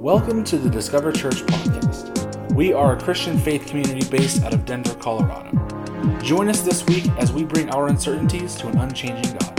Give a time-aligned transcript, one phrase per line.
[0.00, 2.52] Welcome to the Discover Church podcast.
[2.52, 5.50] We are a Christian faith community based out of Denver, Colorado.
[6.22, 9.52] Join us this week as we bring our uncertainties to an unchanging God.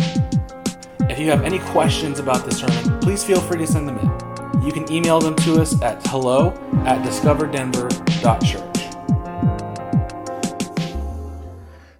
[1.12, 4.64] If you have any questions about the sermon, please feel free to send them in.
[4.66, 6.52] You can email them to us at hello
[6.86, 8.80] at discoverdenver.church.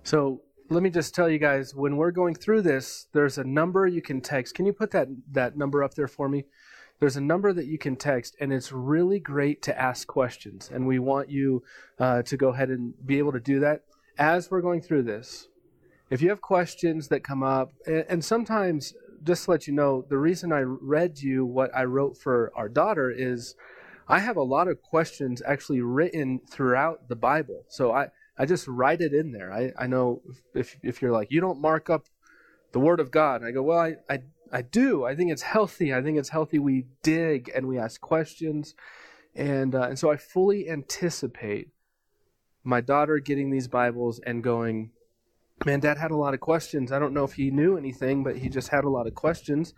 [0.04, 3.86] So let me just tell you guys when we're going through this, there's a number
[3.86, 4.56] you can text.
[4.56, 6.46] Can you put that, that number up there for me?
[7.00, 10.70] There's a number that you can text, and it's really great to ask questions.
[10.74, 11.64] And we want you
[11.98, 13.84] uh, to go ahead and be able to do that
[14.18, 15.48] as we're going through this.
[16.10, 18.94] If you have questions that come up, and, and sometimes,
[19.24, 22.68] just to let you know, the reason I read you what I wrote for our
[22.68, 23.56] daughter is
[24.08, 27.64] I have a lot of questions actually written throughout the Bible.
[27.70, 28.08] So I,
[28.38, 29.54] I just write it in there.
[29.54, 30.22] I, I know
[30.54, 32.08] if, if you're like, you don't mark up
[32.72, 33.44] the Word of God.
[33.44, 34.20] I go, well, I, I
[34.52, 35.06] I do.
[35.06, 35.94] I think it's healthy.
[35.94, 38.76] I think it's healthy we dig and we ask questions.
[39.36, 41.70] And, uh, and so I fully anticipate
[42.64, 44.92] my daughter getting these Bibles and going,
[45.66, 46.92] man, dad had a lot of questions.
[46.92, 49.74] I don't know if he knew anything, but he just had a lot of questions.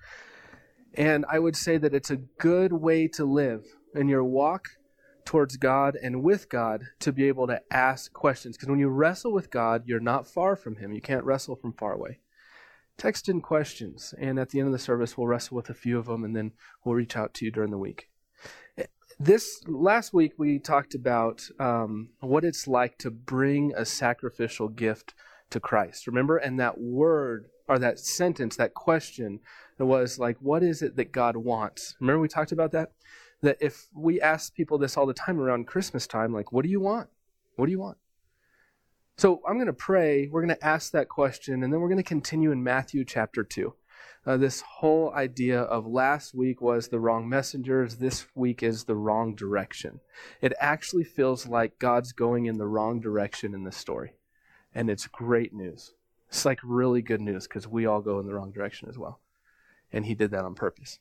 [0.94, 4.66] And I would say that it's a good way to live in your walk
[5.26, 8.58] towards God and with God to be able to ask questions.
[8.58, 10.92] Because when you wrestle with God, you're not far from Him.
[10.92, 12.20] You can't wrestle from far away
[13.02, 15.98] text in questions, and at the end of the service, we'll wrestle with a few
[15.98, 16.52] of them, and then
[16.84, 18.10] we'll reach out to you during the week.
[19.20, 25.16] This last week, we talked about um, what it's like to bring a sacrificial gift
[25.50, 26.06] to Christ.
[26.06, 29.40] Remember, and that word or that sentence, that question,
[29.80, 32.92] was like, "What is it that God wants?" Remember, we talked about that.
[33.42, 36.70] That if we ask people this all the time around Christmas time, like, "What do
[36.70, 37.10] you want?
[37.56, 37.98] What do you want?"
[39.22, 40.28] So I'm going to pray.
[40.32, 43.44] We're going to ask that question, and then we're going to continue in Matthew chapter
[43.44, 43.72] 2.
[44.26, 48.96] Uh, this whole idea of last week was the wrong messengers, this week is the
[48.96, 50.00] wrong direction.
[50.42, 54.16] It actually feels like God's going in the wrong direction in this story.
[54.74, 55.94] And it's great news.
[56.30, 59.20] It's like really good news because we all go in the wrong direction as well.
[59.94, 60.98] And He did that on purpose.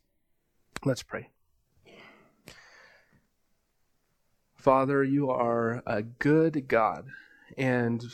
[0.84, 1.30] Let's pray.
[4.56, 7.06] Father, you are a good God
[7.56, 8.04] and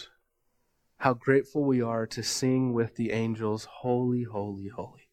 [0.98, 5.10] how grateful we are to sing with the angels, Holy, Holy, Holy.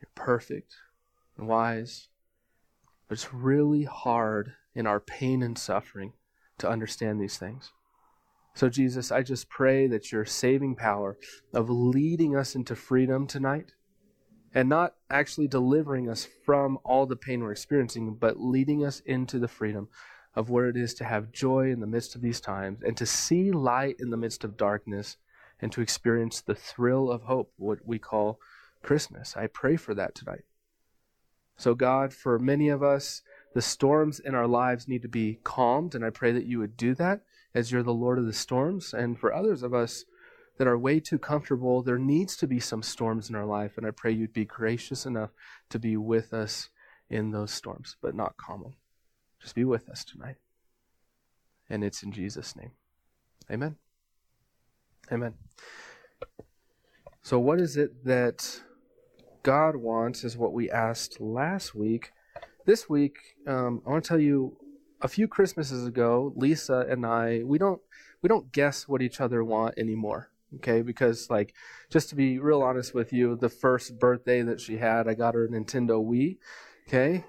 [0.00, 0.76] You're perfect
[1.36, 2.08] and wise,
[3.08, 6.12] but it's really hard in our pain and suffering
[6.58, 7.72] to understand these things.
[8.54, 11.18] So, Jesus, I just pray that your saving power
[11.52, 13.72] of leading us into freedom tonight
[14.54, 19.38] and not actually delivering us from all the pain we're experiencing, but leading us into
[19.38, 19.88] the freedom
[20.36, 23.06] of what it is to have joy in the midst of these times and to
[23.06, 25.16] see light in the midst of darkness
[25.60, 28.38] and to experience the thrill of hope, what we call
[28.82, 29.34] Christmas.
[29.36, 30.44] I pray for that tonight.
[31.56, 33.22] So, God, for many of us,
[33.54, 36.76] the storms in our lives need to be calmed, and I pray that you would
[36.76, 37.22] do that
[37.54, 38.92] as you're the Lord of the storms.
[38.92, 40.04] And for others of us
[40.58, 43.86] that are way too comfortable, there needs to be some storms in our life, and
[43.86, 45.30] I pray you'd be gracious enough
[45.70, 46.68] to be with us
[47.08, 48.74] in those storms, but not calm them.
[49.46, 50.38] Just be with us tonight.
[51.70, 52.72] And it's in Jesus' name.
[53.48, 53.76] Amen.
[55.12, 55.34] Amen.
[57.22, 58.60] So, what is it that
[59.44, 62.10] God wants is what we asked last week.
[62.64, 64.56] This week, um, I want to tell you
[65.00, 67.80] a few Christmases ago, Lisa and I, we don't
[68.22, 70.32] we don't guess what each other want anymore.
[70.56, 71.54] Okay, because like
[71.88, 75.34] just to be real honest with you, the first birthday that she had, I got
[75.34, 76.38] her a Nintendo Wii,
[76.88, 77.24] Okay?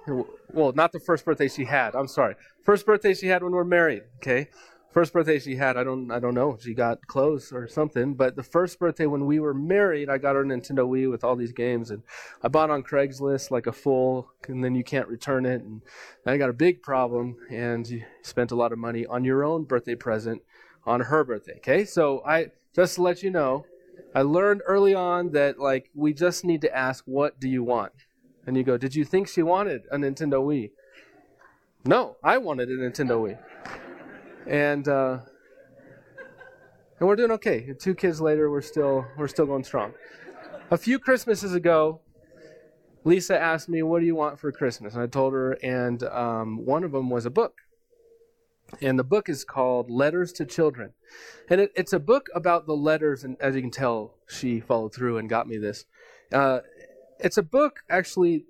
[0.53, 1.95] Well, not the first birthday she had.
[1.95, 2.35] I'm sorry.
[2.63, 4.03] First birthday she had when we are married.
[4.17, 4.49] Okay?
[4.91, 6.57] First birthday she had, I don't I don't know.
[6.59, 10.35] She got clothes or something, but the first birthday when we were married, I got
[10.35, 12.03] her Nintendo Wii with all these games and
[12.41, 15.81] I bought on Craigslist like a full and then you can't return it and
[16.25, 19.65] I got a big problem and you spent a lot of money on your own
[19.65, 20.41] birthday present
[20.85, 21.57] on her birthday.
[21.57, 21.83] Okay?
[21.85, 23.65] So I just to let you know,
[24.15, 27.91] I learned early on that like we just need to ask what do you want?
[28.47, 30.71] And you go, Did you think she wanted a Nintendo Wii?
[31.85, 33.37] No, I wanted a Nintendo Wii.
[34.47, 35.19] And uh,
[36.99, 37.73] and we're doing okay.
[37.79, 39.93] Two kids later, we're still we're still going strong.
[40.71, 42.01] A few Christmases ago,
[43.03, 46.65] Lisa asked me, "What do you want for Christmas?" And I told her, and um,
[46.65, 47.55] one of them was a book.
[48.81, 50.91] And the book is called Letters to Children.
[51.49, 54.93] And it, it's a book about the letters, and as you can tell, she followed
[54.93, 55.85] through and got me this.
[56.33, 56.59] Uh,
[57.19, 58.45] it's a book actually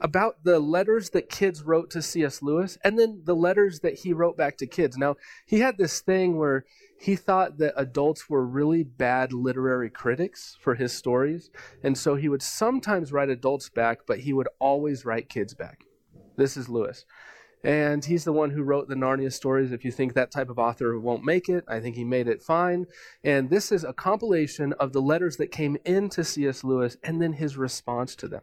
[0.00, 2.42] about the letters that kids wrote to C.S.
[2.42, 4.96] Lewis and then the letters that he wrote back to kids.
[4.96, 6.64] Now, he had this thing where
[6.98, 11.50] he thought that adults were really bad literary critics for his stories.
[11.82, 15.84] And so he would sometimes write adults back, but he would always write kids back.
[16.36, 17.04] This is Lewis.
[17.62, 19.70] And he's the one who wrote the Narnia stories.
[19.70, 22.42] If you think that type of author won't make it, I think he made it
[22.42, 22.86] fine.
[23.22, 26.64] And this is a compilation of the letters that came into C.S.
[26.64, 28.42] Lewis and then his response to them.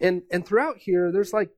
[0.00, 1.50] And, and throughout here, there's like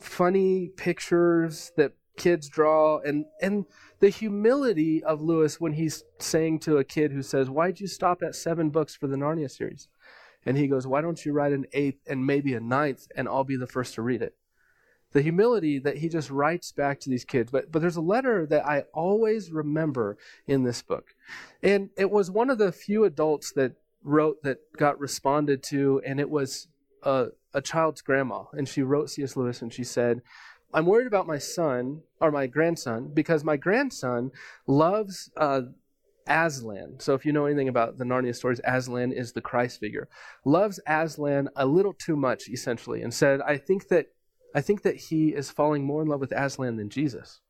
[0.00, 3.66] funny pictures that kids draw and, and
[4.00, 8.22] the humility of Lewis when he's saying to a kid who says, Why'd you stop
[8.22, 9.88] at seven books for the Narnia series?
[10.44, 13.44] And he goes, Why don't you write an eighth and maybe a ninth and I'll
[13.44, 14.34] be the first to read it?
[15.14, 17.50] The humility that he just writes back to these kids.
[17.50, 21.14] But, but there's a letter that I always remember in this book.
[21.62, 26.18] And it was one of the few adults that wrote that got responded to, and
[26.18, 26.66] it was
[27.04, 28.44] a, a child's grandma.
[28.52, 29.36] And she wrote C.S.
[29.36, 30.20] Lewis and she said,
[30.74, 34.32] I'm worried about my son or my grandson because my grandson
[34.66, 35.62] loves uh,
[36.26, 36.96] Aslan.
[36.98, 40.08] So if you know anything about the Narnia stories, Aslan is the Christ figure.
[40.44, 44.08] Loves Aslan a little too much, essentially, and said, I think that
[44.54, 47.40] I think that he is falling more in love with Aslan than Jesus.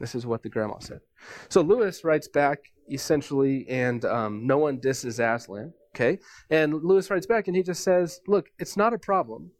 [0.00, 1.00] This is what the grandma said.
[1.48, 2.58] So Lewis writes back
[2.90, 5.72] essentially, and um, no one disses Aslan.
[5.94, 6.18] Okay,
[6.50, 9.52] and Lewis writes back, and he just says, "Look, it's not a problem.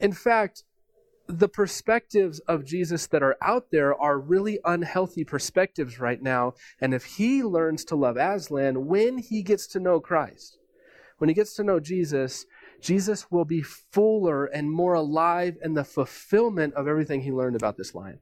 [0.00, 0.64] In fact."
[1.28, 6.54] The perspectives of Jesus that are out there are really unhealthy perspectives right now.
[6.80, 10.58] And if he learns to love Aslan when he gets to know Christ,
[11.18, 12.44] when he gets to know Jesus,
[12.82, 17.76] Jesus will be fuller and more alive in the fulfillment of everything he learned about
[17.76, 18.18] this lion.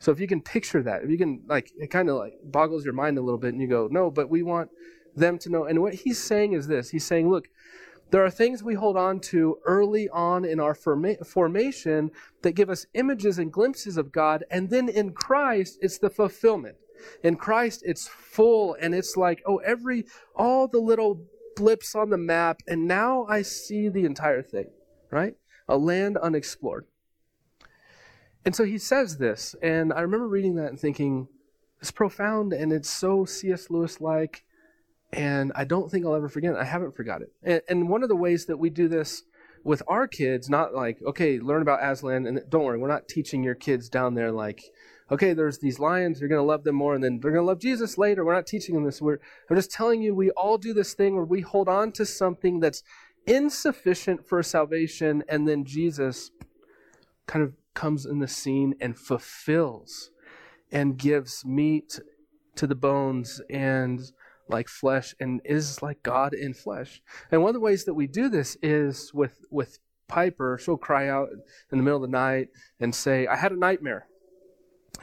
[0.00, 2.84] So if you can picture that, if you can like it kind of like boggles
[2.84, 4.70] your mind a little bit and you go, "No, but we want
[5.14, 6.90] them to know." And what he's saying is this.
[6.90, 7.48] He's saying, "Look,
[8.10, 12.10] there are things we hold on to early on in our forma- formation
[12.42, 16.76] that give us images and glimpses of God, and then in Christ, it's the fulfillment.
[17.22, 20.04] In Christ, it's full, and it's like, oh, every,
[20.36, 21.24] all the little
[21.56, 24.70] blips on the map, and now I see the entire thing,
[25.10, 25.34] right?
[25.68, 26.86] A land unexplored.
[28.44, 31.28] And so he says this, and I remember reading that and thinking,
[31.80, 33.70] it's profound and it's so C.S.
[33.70, 34.44] Lewis like,
[35.12, 36.58] and I don't think I'll ever forget it.
[36.58, 37.32] I haven't forgot it.
[37.42, 39.22] And, and one of the ways that we do this
[39.64, 43.42] with our kids, not like, okay, learn about Aslan, and don't worry, we're not teaching
[43.42, 44.62] your kids down there like,
[45.12, 47.46] okay, there's these lions, you're going to love them more, and then they're going to
[47.46, 48.24] love Jesus later.
[48.24, 49.02] We're not teaching them this.
[49.02, 49.18] We're,
[49.50, 52.60] I'm just telling you, we all do this thing where we hold on to something
[52.60, 52.82] that's
[53.26, 56.30] insufficient for salvation, and then Jesus
[57.26, 60.10] kind of comes in the scene and fulfills
[60.70, 62.00] and gives meat
[62.56, 64.00] to the bones and
[64.48, 67.02] like flesh and is like God in flesh.
[67.30, 69.78] And one of the ways that we do this is with with
[70.08, 70.58] Piper.
[70.62, 71.28] She'll cry out
[71.70, 72.48] in the middle of the night
[72.80, 74.06] and say, "I had a nightmare."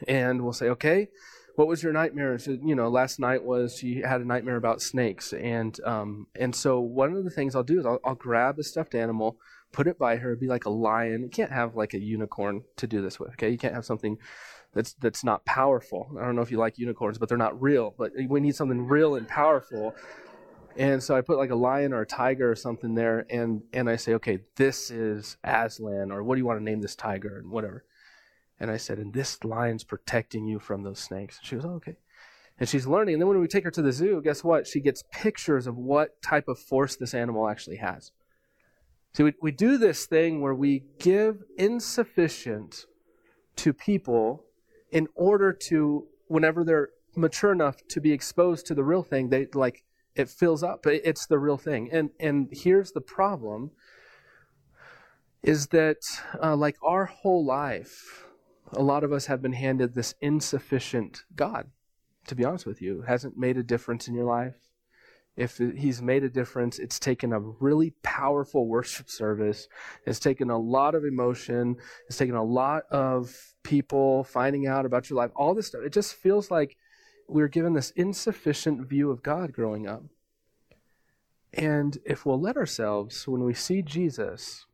[0.07, 1.09] And we'll say, okay,
[1.55, 2.37] what was your nightmare?
[2.39, 6.55] So, you know, last night was she had a nightmare about snakes, and um, and
[6.55, 9.37] so one of the things I'll do is I'll, I'll grab a stuffed animal,
[9.73, 11.23] put it by her, be like a lion.
[11.23, 13.31] You can't have like a unicorn to do this with.
[13.31, 14.17] Okay, you can't have something
[14.73, 16.15] that's that's not powerful.
[16.17, 17.93] I don't know if you like unicorns, but they're not real.
[17.97, 19.95] But we need something real and powerful.
[20.77, 23.89] And so I put like a lion or a tiger or something there, and and
[23.89, 27.39] I say, okay, this is Aslan, or what do you want to name this tiger,
[27.39, 27.83] and whatever.
[28.59, 31.39] And I said, and this lion's protecting you from those snakes.
[31.41, 31.95] She goes, oh, okay.
[32.59, 33.15] And she's learning.
[33.15, 34.67] And then when we take her to the zoo, guess what?
[34.67, 38.11] She gets pictures of what type of force this animal actually has.
[39.13, 42.85] See, we, we do this thing where we give insufficient
[43.55, 44.43] to people
[44.91, 49.47] in order to, whenever they're mature enough to be exposed to the real thing, they
[49.53, 49.83] like
[50.15, 50.85] it fills up.
[50.85, 51.89] It's the real thing.
[51.91, 53.71] And and here's the problem:
[55.43, 56.01] is that
[56.41, 58.25] uh, like our whole life,
[58.73, 61.67] a lot of us have been handed this insufficient God,
[62.27, 63.01] to be honest with you.
[63.01, 64.55] Hasn't made a difference in your life.
[65.35, 69.69] If he's made a difference, it's taken a really powerful worship service.
[70.05, 71.77] It's taken a lot of emotion.
[72.07, 75.31] It's taken a lot of people finding out about your life.
[75.35, 75.83] All this stuff.
[75.85, 76.75] It just feels like
[77.27, 80.03] we're given this insufficient view of God growing up.
[81.53, 84.65] And if we'll let ourselves, when we see Jesus,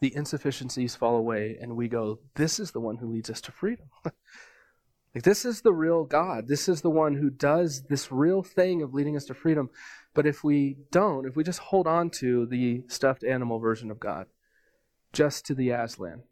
[0.00, 3.52] the insufficiencies fall away and we go, This is the one who leads us to
[3.52, 3.86] freedom.
[4.04, 6.48] like, this is the real God.
[6.48, 9.70] This is the one who does this real thing of leading us to freedom.
[10.14, 14.00] But if we don't, if we just hold on to the stuffed animal version of
[14.00, 14.26] God,
[15.12, 16.22] just to the Aslan,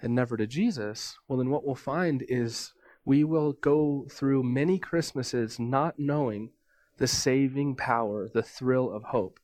[0.00, 2.72] and never to Jesus, well, then what we'll find is
[3.04, 6.50] we will go through many Christmases not knowing
[6.98, 9.40] the saving power, the thrill of hope.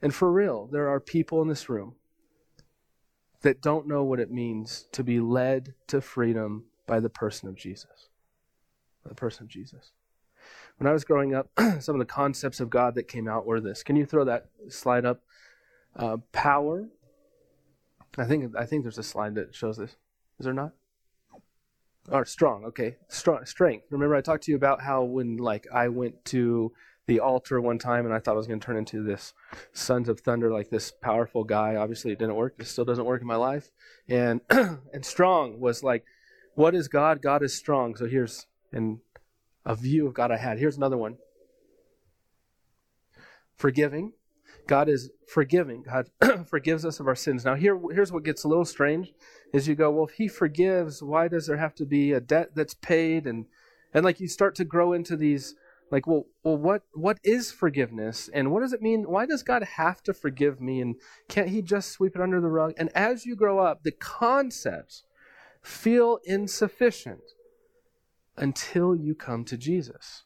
[0.00, 1.96] And for real, there are people in this room
[3.44, 7.54] that don't know what it means to be led to freedom by the person of
[7.54, 8.08] Jesus.
[9.06, 9.92] The person of Jesus.
[10.78, 13.60] When I was growing up, some of the concepts of God that came out were
[13.60, 13.82] this.
[13.82, 15.20] Can you throw that slide up?
[15.94, 16.88] Uh, power,
[18.18, 19.96] I think I think there's a slide that shows this.
[20.40, 20.72] Is there not?
[22.10, 22.96] Or strong, okay.
[23.08, 23.86] Strong strength.
[23.90, 26.72] Remember I talked to you about how when like I went to
[27.06, 29.34] the altar one time and I thought I was going to turn into this
[29.72, 31.76] Sons of Thunder, like this powerful guy.
[31.76, 32.54] Obviously it didn't work.
[32.58, 33.70] It still doesn't work in my life.
[34.08, 36.04] And and strong was like,
[36.54, 37.20] what is God?
[37.20, 37.96] God is strong.
[37.96, 38.98] So here's and
[39.64, 40.58] a view of God I had.
[40.58, 41.16] Here's another one.
[43.56, 44.12] Forgiving.
[44.66, 45.82] God is forgiving.
[45.82, 46.08] God
[46.48, 47.44] forgives us of our sins.
[47.44, 49.12] Now here here's what gets a little strange
[49.52, 52.54] is you go, well, if he forgives, why does there have to be a debt
[52.54, 53.46] that's paid and
[53.92, 55.54] and like you start to grow into these
[55.94, 58.28] like well well what what is forgiveness?
[58.34, 59.04] And what does it mean?
[59.04, 60.80] Why does god have to forgive me?
[60.80, 60.96] And
[61.28, 62.72] can't he just sweep it under the rug?
[62.76, 65.04] And as you grow up the concepts
[65.62, 67.22] feel insufficient
[68.36, 70.24] until you come to jesus.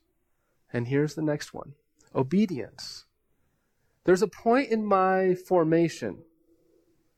[0.73, 1.75] And here's the next one.
[2.15, 3.05] Obedience.
[4.05, 6.23] There's a point in my formation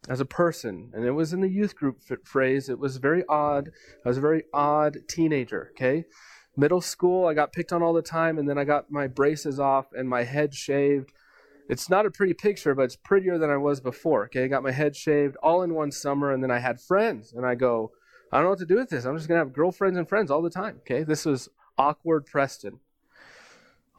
[0.08, 2.68] as a person, and it was in the youth group phrase.
[2.68, 3.70] It was very odd.
[4.04, 6.06] I was a very odd teenager, okay?
[6.60, 9.58] Middle school, I got picked on all the time, and then I got my braces
[9.58, 11.12] off and my head shaved.
[11.68, 14.44] It's not a pretty picture, but it's prettier than I was before, okay?
[14.44, 17.46] I got my head shaved all in one summer, and then I had friends, and
[17.46, 17.92] I go,
[18.30, 19.06] I don't know what to do with this.
[19.06, 21.02] I'm just to have girlfriends and friends all the time, okay?
[21.02, 21.48] This was
[21.78, 22.80] awkward Preston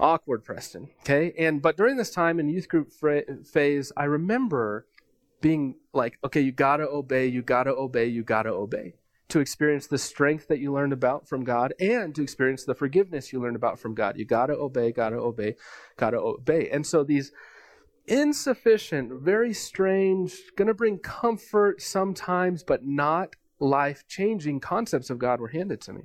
[0.01, 4.87] awkward preston okay and but during this time in youth group fra- phase i remember
[5.41, 8.95] being like okay you gotta obey you gotta obey you gotta obey
[9.31, 13.31] to experience the strength that you learned about from god and to experience the forgiveness
[13.31, 15.55] you learned about from god you gotta obey gotta obey
[15.97, 17.31] gotta obey and so these
[18.07, 25.49] insufficient very strange gonna bring comfort sometimes but not life changing concepts of god were
[25.49, 26.03] handed to me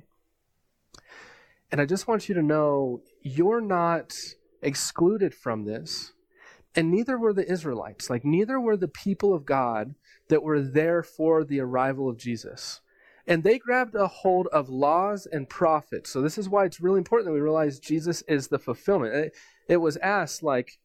[1.71, 4.15] and I just want you to know you're not
[4.61, 6.13] excluded from this.
[6.75, 8.09] And neither were the Israelites.
[8.09, 9.95] Like, neither were the people of God
[10.29, 12.81] that were there for the arrival of Jesus.
[13.27, 16.09] And they grabbed a hold of laws and prophets.
[16.09, 19.13] So, this is why it's really important that we realize Jesus is the fulfillment.
[19.13, 19.33] It,
[19.67, 20.79] it was asked, like,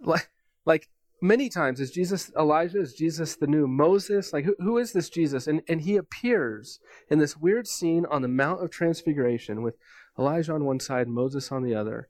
[0.00, 0.28] like,
[0.66, 0.88] like
[1.22, 2.80] many times, is Jesus Elijah?
[2.80, 4.32] Is Jesus the new Moses?
[4.32, 5.46] Like, who, who is this Jesus?
[5.46, 6.78] And, and he appears
[7.10, 9.76] in this weird scene on the Mount of Transfiguration with
[10.18, 12.08] Elijah on one side, Moses on the other,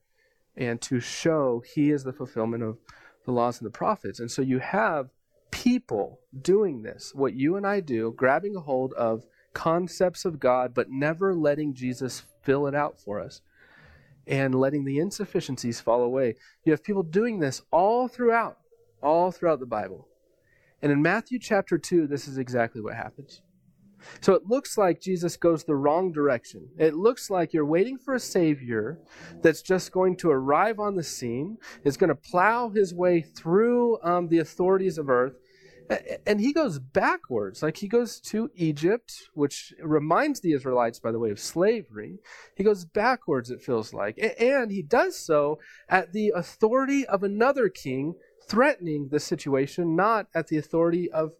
[0.57, 2.79] and to show he is the fulfillment of
[3.25, 4.19] the laws and the prophets.
[4.19, 5.11] And so you have
[5.51, 9.25] people doing this, what you and I do, grabbing a hold of
[9.59, 13.41] concepts of God, but never letting Jesus fill it out for us
[14.25, 16.37] and letting the insufficiencies fall away.
[16.65, 18.59] You have people doing this all throughout,
[19.03, 20.07] all throughout the Bible.
[20.81, 23.43] And in Matthew chapter 2, this is exactly what happens.
[24.21, 26.69] So it looks like Jesus goes the wrong direction.
[26.79, 29.01] It looks like you're waiting for a Savior
[29.43, 34.01] that's just going to arrive on the scene, is going to plow his way through
[34.05, 35.35] um, the authorities of earth.
[36.27, 37.63] And he goes backwards.
[37.63, 42.19] Like he goes to Egypt, which reminds the Israelites, by the way, of slavery.
[42.55, 44.19] He goes backwards, it feels like.
[44.39, 48.15] And he does so at the authority of another king,
[48.47, 51.33] threatening the situation, not at the authority of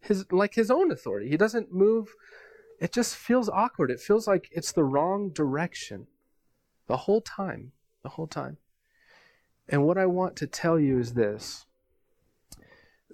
[0.00, 1.28] his like his own authority.
[1.28, 2.14] He doesn't move.
[2.80, 3.90] It just feels awkward.
[3.90, 6.06] It feels like it's the wrong direction
[6.86, 7.72] the whole time.
[8.02, 8.58] The whole time.
[9.68, 11.66] And what I want to tell you is this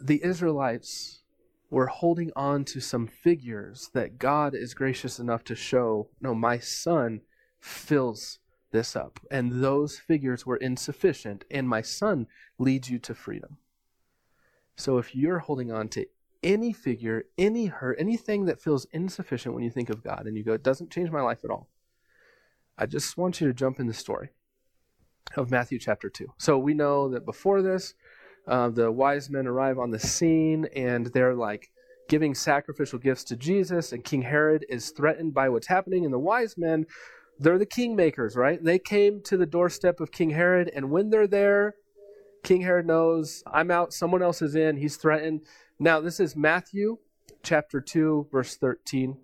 [0.07, 1.23] the Israelites
[1.71, 6.59] were holding on to some figures that God is gracious enough to show no, my
[6.59, 7.23] son
[7.61, 8.41] fills
[8.73, 9.21] this up.
[9.31, 12.27] And those figures were insufficient, and my son
[12.59, 13.59] leads you to freedom.
[14.77, 16.07] So if you're holding on to
[16.43, 20.43] any figure, any hurt, anything that feels insufficient when you think of God and you
[20.43, 21.69] go, it doesn't change my life at all.
[22.77, 24.31] I just want you to jump in the story
[25.37, 26.33] of Matthew chapter 2.
[26.39, 27.95] So we know that before this,
[28.47, 31.71] uh, the wise men arrive on the scene and they're like
[32.09, 36.05] giving sacrificial gifts to Jesus, and King Herod is threatened by what's happening.
[36.05, 36.87] And the wise men,
[37.39, 38.63] they're the kingmakers, right?
[38.63, 41.75] They came to the doorstep of King Herod, and when they're there,
[42.43, 45.43] King Herod knows I'm out, someone else is in, he's threatened.
[45.79, 46.99] Now, this is Matthew
[47.43, 49.17] chapter 2, verse 13,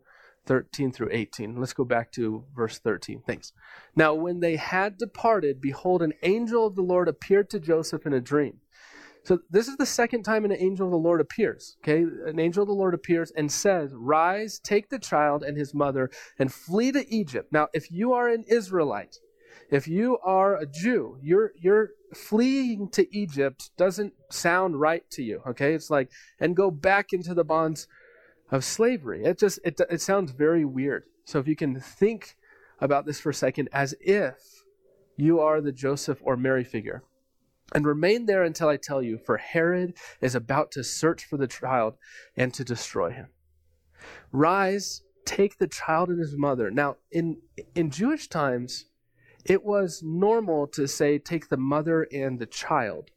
[0.46, 1.56] 13 through 18.
[1.56, 3.22] Let's go back to verse 13.
[3.26, 3.52] Thanks.
[3.96, 8.14] Now, when they had departed, behold, an angel of the Lord appeared to Joseph in
[8.14, 8.60] a dream.
[9.28, 11.76] So, this is the second time an angel of the Lord appears.
[11.84, 12.00] Okay?
[12.00, 16.10] An angel of the Lord appears and says, Rise, take the child and his mother,
[16.38, 17.52] and flee to Egypt.
[17.52, 19.18] Now, if you are an Israelite,
[19.70, 25.42] if you are a Jew, you're, you're fleeing to Egypt doesn't sound right to you,
[25.46, 25.74] okay?
[25.74, 27.86] It's like, and go back into the bonds
[28.50, 29.24] of slavery.
[29.24, 31.04] It just, it, it sounds very weird.
[31.26, 32.34] So if you can think
[32.80, 34.64] about this for a second as if
[35.18, 37.02] you are the Joseph or Mary figure.
[37.74, 41.46] And remain there until I tell you, for Herod is about to search for the
[41.46, 41.94] child
[42.36, 43.28] and to destroy him.
[44.32, 46.70] Rise, take the child and his mother.
[46.70, 47.38] Now, in,
[47.74, 48.86] in Jewish times,
[49.44, 53.10] it was normal to say, take the mother and the child.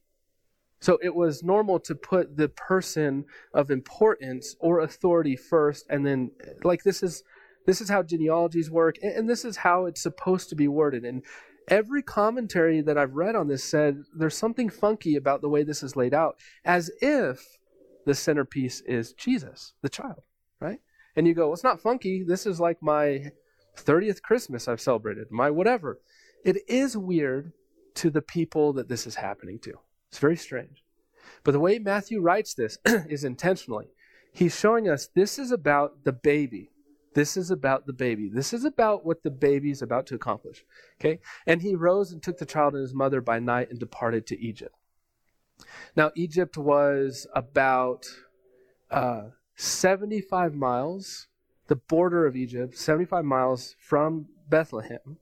[0.80, 6.32] So it was normal to put the person of importance or authority first, and then,
[6.64, 7.24] like, this is.
[7.64, 11.06] This is how genealogies work, and this is how it's supposed to be worded.
[11.06, 11.24] And
[11.72, 15.82] every commentary that I've read on this said there's something funky about the way this
[15.82, 17.58] is laid out, as if
[18.06, 20.22] the centerpiece is Jesus, the child,
[20.60, 20.80] right?
[21.16, 22.24] And you go, well, it's not funky.
[22.24, 23.32] This is like my
[23.78, 26.00] 30th Christmas I've celebrated, my whatever.
[26.44, 27.54] It is weird
[27.96, 29.74] to the people that this is happening to.
[30.10, 30.84] It's very strange.
[31.44, 33.88] But the way Matthew writes this is intentionally.
[34.34, 36.71] He's showing us this is about the baby,
[37.14, 38.30] this is about the baby.
[38.30, 40.64] This is about what the baby is about to accomplish.
[41.00, 41.20] Okay?
[41.46, 44.40] And he rose and took the child and his mother by night and departed to
[44.40, 44.76] Egypt.
[45.96, 48.08] Now, Egypt was about
[48.90, 51.28] uh, 75 miles,
[51.68, 55.18] the border of Egypt, 75 miles from Bethlehem,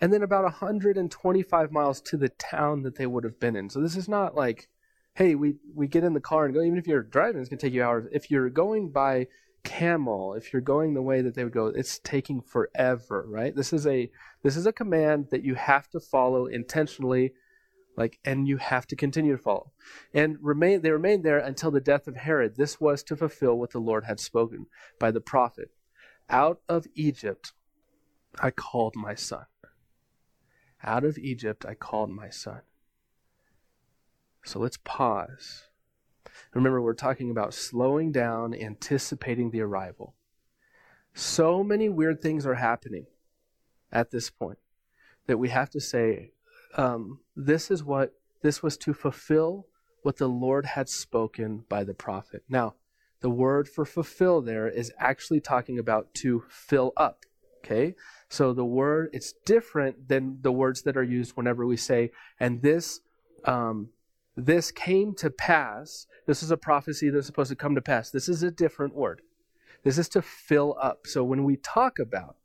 [0.00, 3.70] and then about 125 miles to the town that they would have been in.
[3.70, 4.68] So this is not like,
[5.14, 7.58] hey, we, we get in the car and go, even if you're driving, it's going
[7.58, 8.06] to take you hours.
[8.12, 9.28] If you're going by
[9.64, 13.56] camel if you're going the way that they would go it's taking forever right?
[13.56, 14.10] This is a
[14.42, 17.32] this is a command that you have to follow intentionally
[17.96, 19.72] like and you have to continue to follow.
[20.12, 22.56] And remain they remained there until the death of herod.
[22.56, 24.66] This was to fulfill what the lord had spoken
[25.00, 25.70] by the prophet.
[26.28, 27.52] Out of egypt
[28.40, 29.46] i called my son.
[30.82, 32.60] Out of egypt i called my son.
[34.44, 35.64] So let's pause
[36.54, 40.14] Remember, we're talking about slowing down, anticipating the arrival.
[41.14, 43.06] So many weird things are happening
[43.92, 44.58] at this point
[45.26, 46.32] that we have to say,
[46.76, 48.12] um, this is what,
[48.42, 49.66] this was to fulfill
[50.02, 52.42] what the Lord had spoken by the prophet.
[52.48, 52.74] Now,
[53.20, 57.24] the word for fulfill there is actually talking about to fill up.
[57.64, 57.94] Okay?
[58.28, 62.60] So the word, it's different than the words that are used whenever we say, and
[62.60, 63.00] this
[63.46, 63.88] um,
[64.36, 66.06] this came to pass.
[66.26, 68.10] This is a prophecy that's supposed to come to pass.
[68.10, 69.22] This is a different word.
[69.84, 71.06] This is to fill up.
[71.06, 72.36] So when we talk about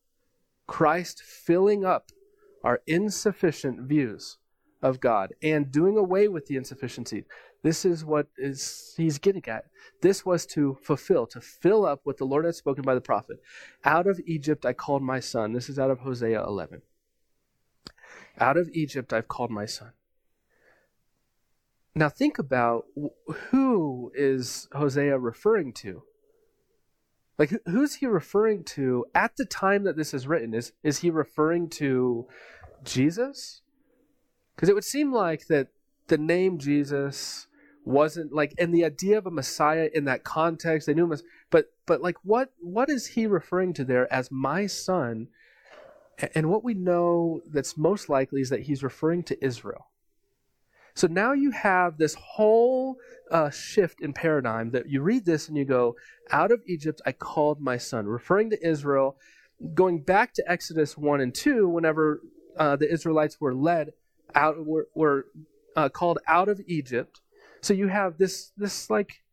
[0.68, 2.12] Christ filling up
[2.64, 4.38] our insufficient views
[4.82, 7.26] of God and doing away with the insufficiency,
[7.64, 9.66] this is what is he's getting at.
[10.02, 13.42] This was to fulfill, to fill up what the Lord had spoken by the prophet.
[13.84, 15.54] Out of Egypt I called my son.
[15.54, 16.82] This is out of Hosea 11.
[18.40, 19.92] Out of Egypt I've called my son.
[21.96, 22.86] Now think about
[23.50, 26.04] who is Hosea referring to?
[27.38, 30.54] Like who's he referring to at the time that this is written?
[30.54, 32.28] Is is he referring to
[32.84, 33.62] Jesus?
[34.56, 35.70] Because it would seem like that
[36.08, 37.48] the name Jesus
[37.86, 41.24] wasn't like and the idea of a Messiah in that context, they knew him as
[41.50, 45.30] but but like what what is he referring to there as my son?
[46.36, 49.89] And what we know that's most likely is that he's referring to Israel.
[51.00, 52.98] So now you have this whole
[53.32, 55.96] uh, shift in paradigm that you read this and you go,
[56.30, 59.16] Out of Egypt I called my son, referring to Israel,
[59.74, 62.20] going back to Exodus 1 and 2, whenever
[62.58, 63.94] uh, the Israelites were led
[64.36, 65.28] out, were, were
[65.78, 67.22] uh, called out of Egypt.
[67.62, 69.24] So you have this, this like,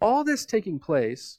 [0.00, 1.38] all this taking place,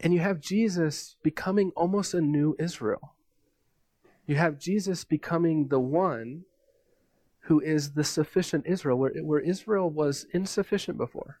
[0.00, 3.16] and you have Jesus becoming almost a new Israel.
[4.24, 6.44] You have Jesus becoming the one
[7.50, 11.40] who is the sufficient Israel, where, where Israel was insufficient before.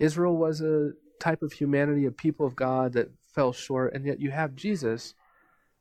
[0.00, 4.18] Israel was a type of humanity, a people of God that fell short, and yet
[4.18, 5.14] you have Jesus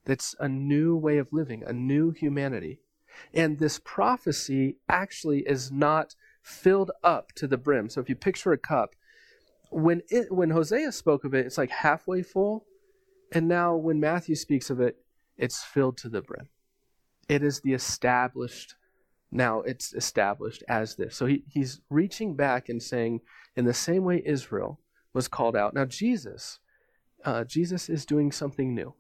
[0.06, 2.82] that's a new way of living, a new humanity.
[3.34, 7.90] And this prophecy actually is not filled up to the brim.
[7.90, 8.94] So if you picture a cup,
[9.72, 12.68] when it when Hosea spoke of it, it's like halfway full,
[13.32, 14.98] and now when Matthew speaks of it,
[15.36, 16.50] it's filled to the brim.
[17.28, 18.76] It is the established
[19.32, 21.16] now it's established as this.
[21.16, 23.22] So he, he's reaching back and saying,
[23.56, 24.80] in the same way Israel
[25.14, 25.74] was called out.
[25.74, 26.60] Now Jesus,
[27.24, 28.94] uh, Jesus is doing something new,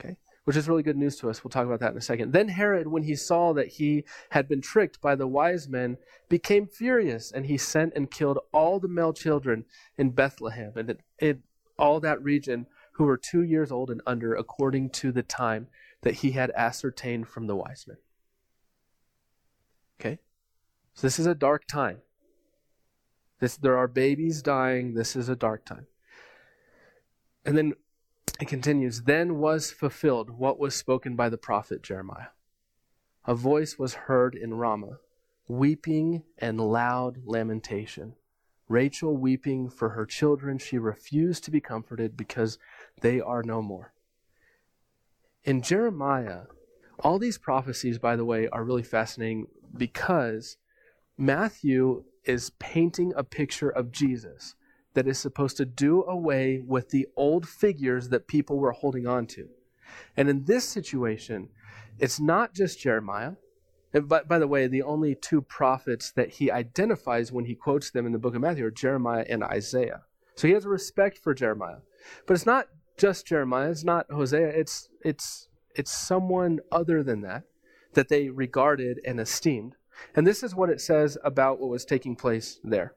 [0.00, 1.42] okay, which is really good news to us.
[1.42, 2.32] We'll talk about that in a second.
[2.32, 5.96] Then Herod, when he saw that he had been tricked by the wise men,
[6.28, 9.64] became furious, and he sent and killed all the male children
[9.96, 11.42] in Bethlehem and in,
[11.78, 15.68] all that region who were two years old and under, according to the time
[16.02, 17.96] that he had ascertained from the wise men.
[20.00, 20.18] Okay?
[20.94, 21.98] So this is a dark time.
[23.40, 24.94] This, there are babies dying.
[24.94, 25.86] This is a dark time.
[27.44, 27.74] And then
[28.40, 32.28] it continues Then was fulfilled what was spoken by the prophet Jeremiah.
[33.26, 34.98] A voice was heard in Ramah,
[35.46, 38.14] weeping and loud lamentation.
[38.68, 40.58] Rachel weeping for her children.
[40.58, 42.58] She refused to be comforted because
[43.00, 43.92] they are no more.
[45.44, 46.42] In Jeremiah,
[46.98, 50.56] all these prophecies, by the way, are really fascinating because
[51.16, 54.54] Matthew is painting a picture of Jesus
[54.94, 59.26] that is supposed to do away with the old figures that people were holding on
[59.26, 59.48] to.
[60.16, 61.48] And in this situation,
[61.98, 63.32] it's not just Jeremiah.
[63.92, 67.90] And by, by the way, the only two prophets that he identifies when he quotes
[67.90, 70.02] them in the book of Matthew are Jeremiah and Isaiah.
[70.34, 71.78] So he has a respect for Jeremiah.
[72.26, 77.44] But it's not just Jeremiah, it's not Hosea, it's it's it's someone other than that
[77.98, 79.74] that they regarded and esteemed.
[80.14, 82.94] And this is what it says about what was taking place there.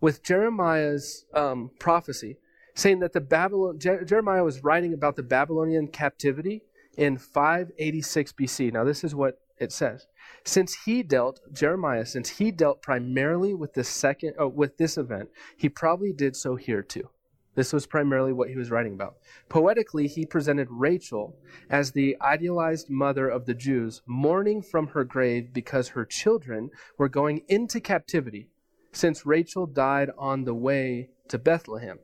[0.00, 2.38] With Jeremiah's um, prophecy,
[2.74, 6.62] saying that the Babylon, Je- Jeremiah was writing about the Babylonian captivity
[6.96, 8.72] in 586 BC.
[8.72, 10.08] Now, this is what it says.
[10.44, 15.28] Since he dealt, Jeremiah, since he dealt primarily with this second, oh, with this event,
[15.56, 17.10] he probably did so here too.
[17.54, 19.16] This was primarily what he was writing about.
[19.48, 21.36] Poetically, he presented Rachel
[21.68, 27.10] as the idealized mother of the Jews, mourning from her grave because her children were
[27.10, 28.48] going into captivity,
[28.92, 31.98] since Rachel died on the way to Bethlehem,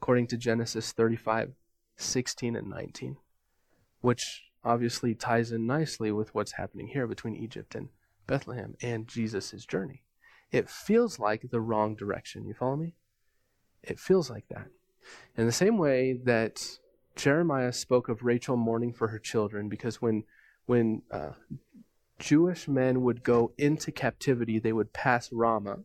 [0.00, 1.52] according to Genesis 35
[1.96, 3.16] 16 and 19,
[4.00, 7.88] which obviously ties in nicely with what's happening here between Egypt and
[8.26, 10.02] Bethlehem and Jesus' journey.
[10.50, 12.46] It feels like the wrong direction.
[12.46, 12.94] You follow me?
[13.82, 14.68] It feels like that.
[15.36, 16.78] In the same way that
[17.16, 20.24] Jeremiah spoke of Rachel mourning for her children, because when
[20.66, 21.32] when uh,
[22.18, 25.80] Jewish men would go into captivity, they would pass Ramah,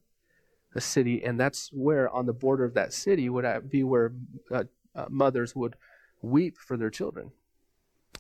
[0.76, 4.14] a city, and that's where on the border of that city would be where
[4.52, 5.76] uh, uh, mothers would
[6.22, 7.32] weep for their children.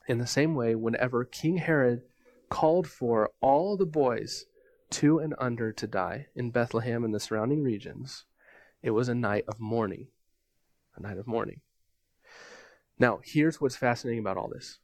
[0.07, 2.01] In the same way, whenever King Herod
[2.49, 4.45] called for all the boys
[4.89, 8.25] two and under to die in Bethlehem and the surrounding regions,
[8.81, 10.07] it was a night of mourning.
[10.95, 11.61] A night of mourning.
[12.99, 14.79] Now, here's what's fascinating about all this.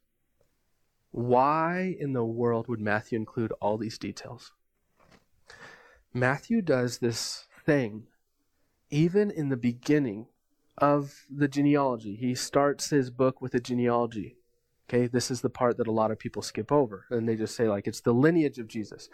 [1.12, 4.52] Why in the world would Matthew include all these details?
[6.14, 8.08] Matthew does this thing
[8.90, 10.28] even in the beginning
[10.78, 12.16] of the genealogy.
[12.16, 14.38] He starts his book with a genealogy.
[14.88, 17.56] Okay, this is the part that a lot of people skip over, and they just
[17.56, 19.10] say, like, it's the lineage of Jesus.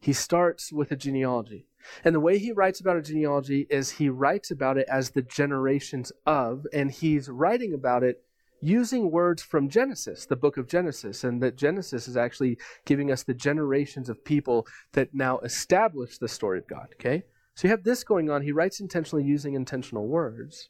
[0.00, 1.66] He starts with a genealogy.
[2.04, 5.22] And the way he writes about a genealogy is he writes about it as the
[5.22, 8.22] generations of, and he's writing about it
[8.60, 13.22] using words from Genesis, the book of Genesis, and that Genesis is actually giving us
[13.22, 16.88] the generations of people that now establish the story of God.
[16.94, 17.22] Okay?
[17.54, 18.42] So you have this going on.
[18.42, 20.68] He writes intentionally using intentional words.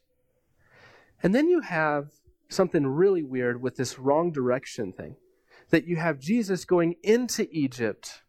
[1.21, 2.11] And then you have
[2.49, 5.15] something really weird with this wrong direction thing.
[5.69, 8.23] That you have Jesus going into Egypt,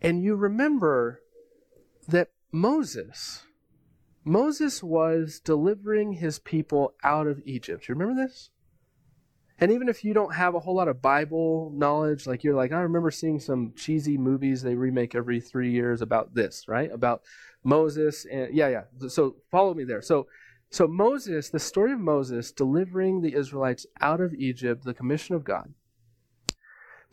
[0.00, 1.22] and you remember
[2.08, 3.42] that Moses,
[4.24, 7.88] Moses was delivering his people out of Egypt.
[7.88, 8.50] You remember this?
[9.58, 12.72] And even if you don't have a whole lot of Bible knowledge, like you're like,
[12.72, 16.92] I remember seeing some cheesy movies they remake every three years about this, right?
[16.92, 17.22] About
[17.64, 19.08] Moses and yeah, yeah.
[19.08, 20.02] So follow me there.
[20.02, 20.26] So
[20.70, 25.44] so Moses, the story of Moses delivering the Israelites out of Egypt, the commission of
[25.44, 25.72] God.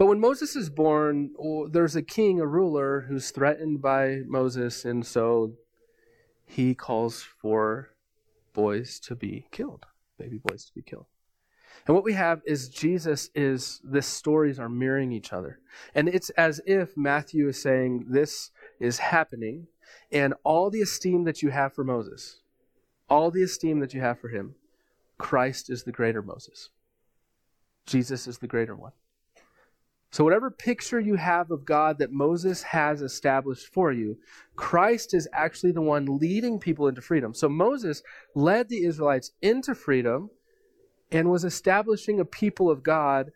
[0.03, 1.31] But when Moses is born,
[1.71, 5.53] there's a king, a ruler, who's threatened by Moses, and so
[6.45, 7.91] he calls for
[8.51, 9.85] boys to be killed,
[10.19, 11.05] baby boys to be killed.
[11.87, 15.61] And what we have is Jesus is, this stories are mirroring each other.
[15.95, 19.67] And it's as if Matthew is saying, This is happening,
[20.11, 22.41] and all the esteem that you have for Moses,
[23.09, 24.55] all the esteem that you have for him,
[25.17, 26.71] Christ is the greater Moses.
[27.85, 28.91] Jesus is the greater one.
[30.13, 34.19] So, whatever picture you have of God that Moses has established for you,
[34.55, 37.33] Christ is actually the one leading people into freedom.
[37.33, 38.03] So, Moses
[38.35, 40.29] led the Israelites into freedom
[41.11, 43.31] and was establishing a people of God.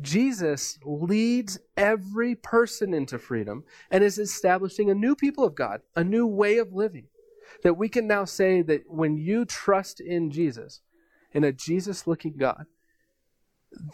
[0.00, 3.62] Jesus leads every person into freedom
[3.92, 7.06] and is establishing a new people of God, a new way of living.
[7.62, 10.80] That we can now say that when you trust in Jesus,
[11.32, 12.66] in a Jesus looking God,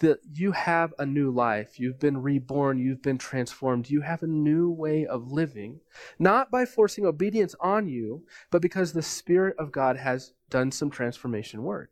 [0.01, 1.79] that you have a new life.
[1.79, 2.79] You've been reborn.
[2.79, 3.91] You've been transformed.
[3.91, 5.81] You have a new way of living,
[6.19, 10.91] not by forcing obedience on you, but because the Spirit of God has done some
[10.91, 11.91] transformation work.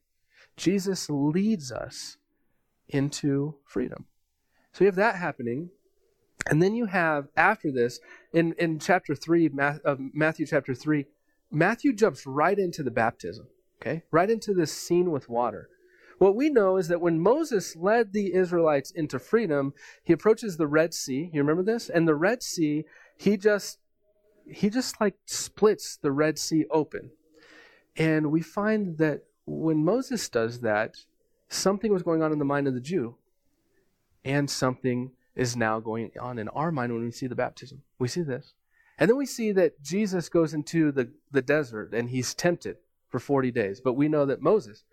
[0.56, 2.16] Jesus leads us
[2.88, 4.06] into freedom.
[4.72, 5.70] So you have that happening.
[6.48, 8.00] And then you have, after this,
[8.32, 9.50] in, in chapter 3,
[9.84, 11.06] of Matthew chapter 3,
[11.50, 13.48] Matthew jumps right into the baptism,
[13.80, 14.04] okay?
[14.10, 15.68] Right into this scene with water
[16.20, 19.72] What we know is that when Moses led the Israelites into freedom,
[20.04, 21.30] he approaches the Red Sea.
[21.32, 21.88] You remember this?
[21.88, 22.84] And the Red Sea,
[23.16, 23.78] he just
[24.46, 27.12] he just like splits the Red Sea open.
[27.96, 30.96] And we find that when Moses does that,
[31.48, 33.16] something was going on in the mind of the Jew.
[34.22, 37.80] And something is now going on in our mind when we see the baptism.
[37.98, 38.52] We see this.
[38.98, 42.76] And then we see that Jesus goes into the, the desert and he's tempted
[43.08, 43.80] for 40 days.
[43.80, 44.84] But we know that Moses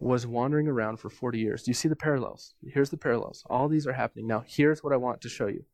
[0.00, 1.62] was wandering around for 40 years.
[1.62, 2.54] Do you see the parallels?
[2.66, 3.44] Here's the parallels.
[3.50, 4.26] All these are happening.
[4.26, 5.64] Now, here's what I want to show you.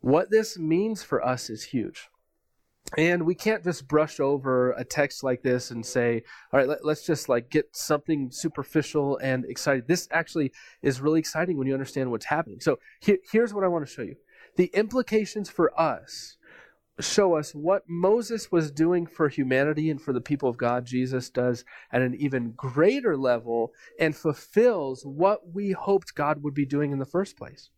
[0.00, 2.08] What this means for us is huge.
[2.96, 6.84] And we can't just brush over a text like this and say, all right, let,
[6.84, 9.86] us just like get something superficial and excited.
[9.86, 12.60] This actually is really exciting when you understand what's happening.
[12.60, 14.16] So here, here's what I want to show you.
[14.56, 16.37] The implications for us
[17.00, 21.30] show us what Moses was doing for humanity and for the people of God, Jesus
[21.30, 26.92] does at an even greater level and fulfills what we hoped God would be doing
[26.92, 27.70] in the first place.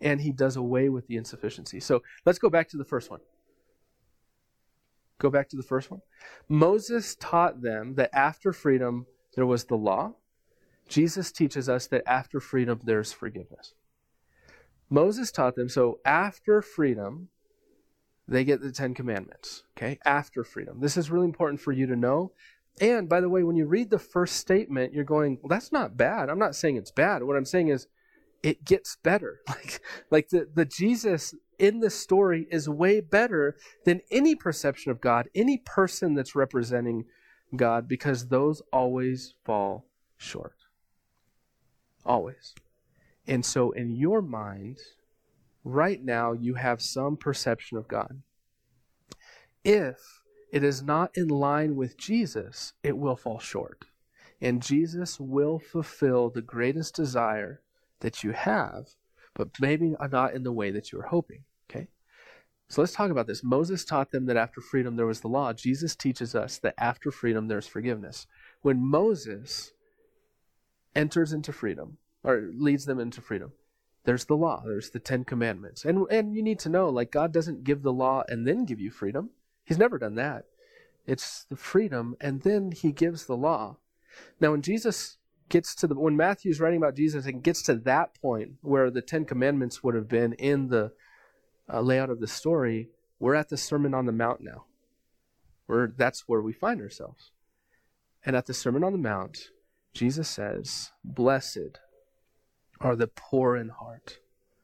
[0.00, 1.80] And he does away with the insufficiency.
[1.80, 3.20] So let's go back to the first one.
[5.18, 6.00] Go back to the first one.
[6.48, 10.14] Moses taught them that after freedom there was the law.
[10.88, 13.74] Jesus teaches us that after freedom there's forgiveness.
[14.88, 17.28] Moses taught them so after freedom
[18.30, 20.80] they get the Ten Commandments, okay, after freedom.
[20.80, 22.32] This is really important for you to know.
[22.80, 25.96] And by the way, when you read the first statement, you're going, well, that's not
[25.96, 26.30] bad.
[26.30, 27.24] I'm not saying it's bad.
[27.24, 27.88] What I'm saying is
[28.42, 29.40] it gets better.
[29.48, 35.00] Like, like the, the Jesus in the story is way better than any perception of
[35.00, 37.04] God, any person that's representing
[37.54, 40.54] God, because those always fall short.
[42.06, 42.54] Always.
[43.26, 44.78] And so in your mind,
[45.74, 48.22] right now you have some perception of God.
[49.64, 53.84] If it is not in line with Jesus, it will fall short.
[54.40, 57.60] And Jesus will fulfill the greatest desire
[58.00, 58.88] that you have,
[59.34, 61.44] but maybe not in the way that you were hoping.
[61.70, 61.88] Okay?
[62.68, 63.44] So let's talk about this.
[63.44, 65.52] Moses taught them that after freedom there was the law.
[65.52, 68.26] Jesus teaches us that after freedom there's forgiveness.
[68.62, 69.72] When Moses
[70.96, 73.52] enters into freedom, or leads them into freedom,
[74.04, 75.84] there's the law there's the ten commandments.
[75.84, 78.80] And and you need to know like god doesn't give the law and then give
[78.80, 79.30] you freedom.
[79.64, 80.44] He's never done that.
[81.06, 83.76] It's the freedom and then he gives the law.
[84.40, 88.14] Now when jesus gets to the when matthew's writing about jesus and gets to that
[88.20, 90.92] point where the ten commandments would have been in the
[91.72, 92.88] uh, layout of the story
[93.20, 94.64] we're at the sermon on the mount now.
[95.66, 97.30] Where that's where we find ourselves.
[98.24, 99.50] And at the sermon on the mount
[99.92, 101.80] jesus says blessed
[102.80, 104.18] are the poor in heart,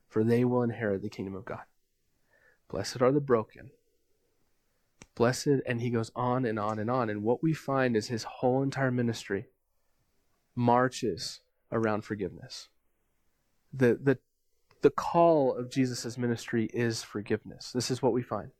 [0.08, 1.64] for they will inherit the kingdom of God.
[2.68, 3.70] Blessed are the broken.
[5.14, 7.08] Blessed, and he goes on and on and on.
[7.08, 9.46] And what we find is his whole entire ministry
[10.54, 12.68] marches around forgiveness.
[13.72, 14.18] The, the,
[14.82, 17.72] the call of Jesus' ministry is forgiveness.
[17.72, 18.50] This is what we find.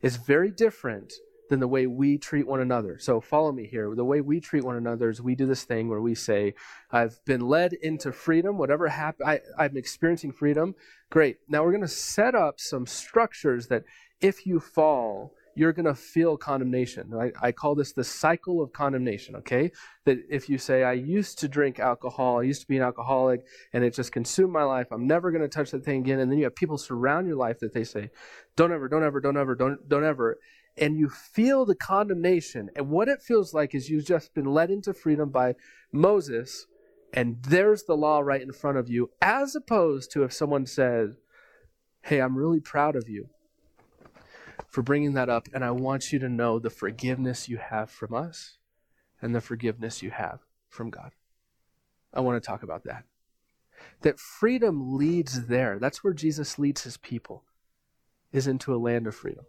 [0.00, 1.14] It's very different
[1.48, 2.98] than the way we treat one another.
[2.98, 3.94] So follow me here.
[3.94, 6.54] The way we treat one another is we do this thing where we say,
[6.90, 10.74] I've been led into freedom, whatever happened, I'm experiencing freedom.
[11.10, 11.38] Great.
[11.48, 13.84] Now we're going to set up some structures that
[14.20, 17.12] if you fall, you're going to feel condemnation.
[17.12, 19.72] I, I, call this the cycle of condemnation, okay?
[20.04, 23.44] That if you say, I used to drink alcohol, I used to be an alcoholic,
[23.72, 26.20] and it just consumed my life, I'm never going to touch that thing again.
[26.20, 28.10] And then you have people surround your life that they say,
[28.54, 30.38] don't ever, don't ever, don't ever, don't, don't ever
[30.80, 32.70] and you feel the condemnation.
[32.76, 35.54] And what it feels like is you've just been led into freedom by
[35.92, 36.66] Moses,
[37.12, 41.16] and there's the law right in front of you, as opposed to if someone said,
[42.02, 43.28] Hey, I'm really proud of you
[44.68, 48.14] for bringing that up, and I want you to know the forgiveness you have from
[48.14, 48.58] us
[49.20, 51.12] and the forgiveness you have from God.
[52.14, 53.04] I want to talk about that.
[54.02, 55.78] That freedom leads there.
[55.78, 57.44] That's where Jesus leads his people,
[58.32, 59.44] is into a land of freedom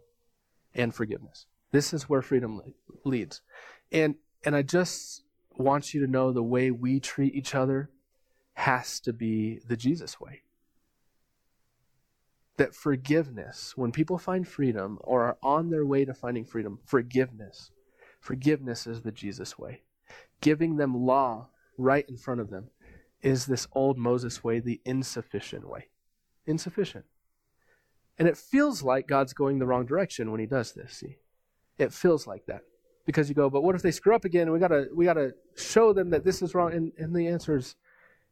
[0.74, 1.46] and forgiveness.
[1.72, 2.60] This is where freedom
[3.04, 3.42] leads.
[3.92, 5.22] And and I just
[5.56, 7.90] want you to know the way we treat each other
[8.54, 10.42] has to be the Jesus way.
[12.56, 17.70] That forgiveness, when people find freedom or are on their way to finding freedom, forgiveness,
[18.20, 19.82] forgiveness is the Jesus way.
[20.40, 22.70] Giving them law right in front of them
[23.22, 25.88] is this old Moses way, the insufficient way.
[26.46, 27.04] Insufficient.
[28.20, 31.16] And it feels like God's going the wrong direction when he does this, see?
[31.78, 32.60] It feels like that.
[33.06, 34.52] Because you go, but what if they screw up again?
[34.52, 36.72] We gotta we gotta show them that this is wrong.
[36.74, 37.76] And, and the answer is,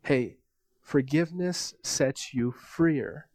[0.05, 0.37] hey,
[0.83, 3.29] forgiveness sets you freer.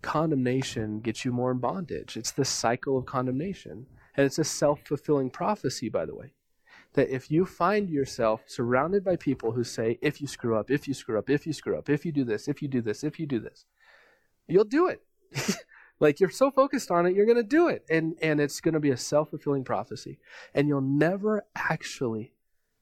[0.00, 2.16] Condemnation gets you more in bondage.
[2.16, 3.86] It's the cycle of condemnation.
[4.16, 6.32] And it's a self fulfilling prophecy, by the way.
[6.94, 10.88] that if you find yourself surrounded by people who say, if you screw up, if
[10.88, 13.04] you screw up, if you screw up, if you do this, if you do this,
[13.04, 13.66] if you do this,
[14.48, 15.02] you'll do it.
[16.02, 17.84] like you're so focused on it, you're going to do it.
[17.88, 20.18] And, and it's going to be a self fulfilling prophecy.
[20.52, 22.34] And you'll never actually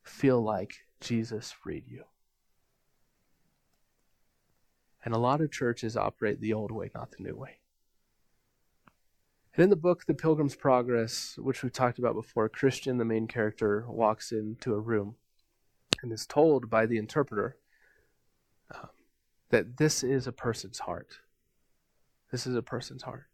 [0.03, 2.05] feel like Jesus freed you.
[5.05, 7.59] And a lot of churches operate the old way, not the new way.
[9.55, 13.27] And in the book, The Pilgrim's Progress, which we talked about before, Christian, the main
[13.27, 15.17] character, walks into a room
[16.03, 17.57] and is told by the interpreter
[18.75, 18.89] um,
[19.51, 21.19] that this is a person's heart.
[22.31, 23.27] This is a person's heart.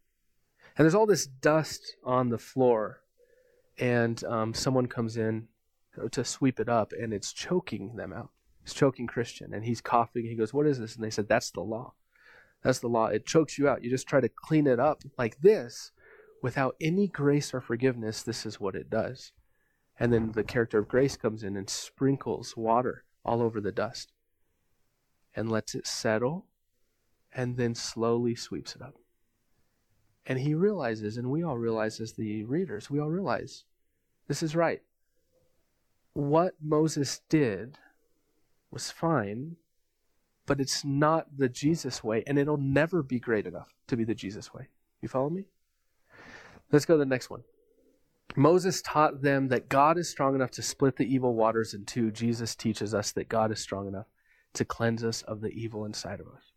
[0.77, 3.01] And there's all this dust on the floor,
[3.79, 5.47] and um, someone comes in
[6.11, 8.29] to sweep it up, and it's choking them out.
[8.63, 10.25] It's choking Christian, and he's coughing.
[10.25, 10.95] He goes, What is this?
[10.95, 11.93] And they said, That's the law.
[12.63, 13.07] That's the law.
[13.07, 13.83] It chokes you out.
[13.83, 15.91] You just try to clean it up like this
[16.41, 19.31] without any grace or forgiveness, this is what it does.
[19.99, 24.11] And then the character of grace comes in and sprinkles water all over the dust
[25.35, 26.45] and lets it settle
[27.37, 28.95] and then slowly sweeps it up.
[30.25, 33.63] And he realizes, and we all realize as the readers, we all realize
[34.27, 34.81] this is right.
[36.13, 37.77] What Moses did
[38.71, 39.55] was fine,
[40.47, 44.15] but it's not the Jesus way, and it'll never be great enough to be the
[44.15, 44.67] Jesus way.
[45.01, 45.45] You follow me?
[46.71, 47.43] Let's go to the next one.
[48.35, 52.11] Moses taught them that God is strong enough to split the evil waters in two.
[52.11, 54.07] Jesus teaches us that God is strong enough
[54.53, 56.51] to cleanse us of the evil inside of us.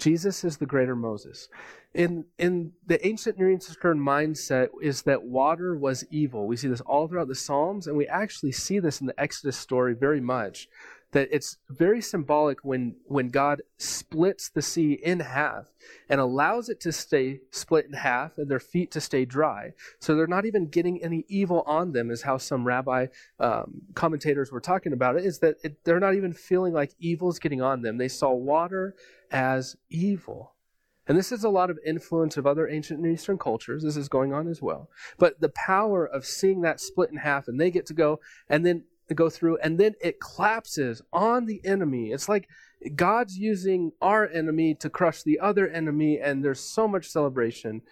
[0.00, 1.48] Jesus is the greater Moses.
[1.94, 6.46] In, in the ancient Near Eastern mindset is that water was evil.
[6.46, 9.56] We see this all throughout the Psalms, and we actually see this in the Exodus
[9.56, 10.68] story very much
[11.12, 15.66] that it's very symbolic when when God splits the sea in half
[16.08, 19.72] and allows it to stay split in half and their feet to stay dry.
[19.98, 23.06] So they're not even getting any evil on them, is how some rabbi
[23.38, 25.24] um, commentators were talking about it.
[25.24, 27.98] Is that it, they're not even feeling like evil's getting on them.
[27.98, 28.94] They saw water
[29.30, 30.54] as evil.
[31.08, 33.82] And this is a lot of influence of other ancient Near Eastern cultures.
[33.82, 34.90] This is going on as well.
[35.18, 38.64] But the power of seeing that split in half and they get to go, and
[38.64, 42.12] then go through, and then it collapses on the enemy.
[42.12, 42.48] It's like
[42.94, 47.82] God's using our enemy to crush the other enemy, and there's so much celebration.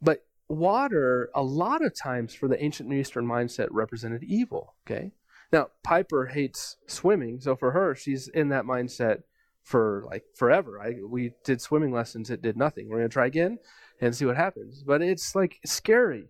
[0.00, 4.74] But water, a lot of times for the ancient Near Eastern mindset, represented evil.
[4.86, 5.12] Okay?
[5.52, 9.22] Now, Piper hates swimming, so for her, she's in that mindset
[9.62, 10.80] for like forever.
[10.80, 12.88] I, we did swimming lessons, it did nothing.
[12.88, 13.58] We're going to try again
[14.00, 14.82] and see what happens.
[14.82, 16.28] But it's like scary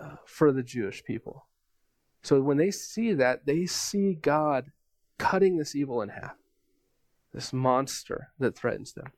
[0.00, 1.46] uh, for the Jewish people.
[2.22, 4.72] So when they see that, they see God
[5.18, 6.36] cutting this evil in half,
[7.32, 9.12] this monster that threatens them.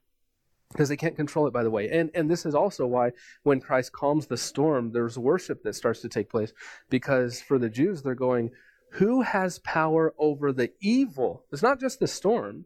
[0.71, 1.91] Because they can't control it, by the way.
[1.91, 3.13] And, and this is also why
[3.43, 6.53] when Christ calms the storm, there's worship that starts to take place.
[6.89, 8.51] Because for the Jews, they're going,
[8.93, 11.45] Who has power over the evil?
[11.53, 12.65] It's not just the storm.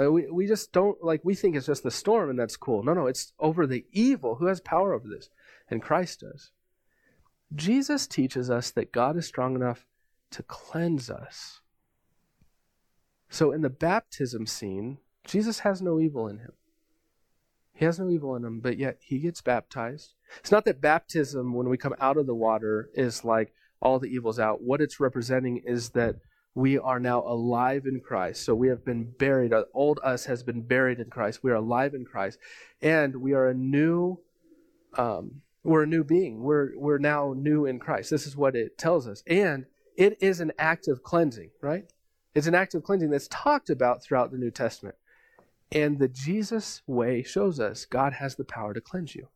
[0.00, 2.84] Uh, we, we just don't, like, we think it's just the storm and that's cool.
[2.84, 4.36] No, no, it's over the evil.
[4.36, 5.28] Who has power over this?
[5.68, 6.52] And Christ does.
[7.54, 9.86] Jesus teaches us that God is strong enough
[10.30, 11.60] to cleanse us.
[13.28, 16.52] So in the baptism scene, Jesus has no evil in him.
[17.74, 20.14] He has no evil in him, but yet he gets baptized.
[20.38, 24.08] It's not that baptism, when we come out of the water, is like all the
[24.08, 24.62] evil's out.
[24.62, 26.16] What it's representing is that
[26.54, 28.44] we are now alive in Christ.
[28.44, 29.52] So we have been buried.
[29.52, 31.42] Our old us has been buried in Christ.
[31.42, 32.38] We are alive in Christ.
[32.82, 34.18] And we are a new
[34.98, 36.42] um, we're a new being.
[36.42, 38.10] We're, we're now new in Christ.
[38.10, 39.22] This is what it tells us.
[39.26, 41.84] And it is an act of cleansing, right?
[42.34, 44.94] It's an act of cleansing that's talked about throughout the New Testament.
[45.72, 49.28] And the Jesus way shows us God has the power to cleanse you.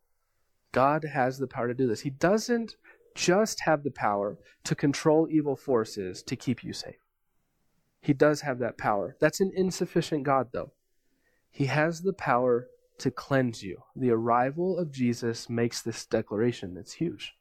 [0.73, 2.01] God has the power to do this.
[2.01, 2.77] He doesn't
[3.15, 6.97] just have the power to control evil forces to keep you safe.
[8.01, 9.17] He does have that power.
[9.21, 10.73] That's an insufficient God, though.
[11.51, 12.67] He has the power
[12.99, 13.83] to cleanse you.
[13.97, 17.35] The arrival of Jesus makes this declaration It's huge,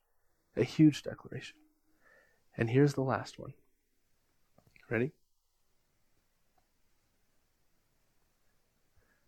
[0.55, 1.57] a huge declaration.
[2.57, 3.53] And here's the last one.
[4.89, 5.11] Ready?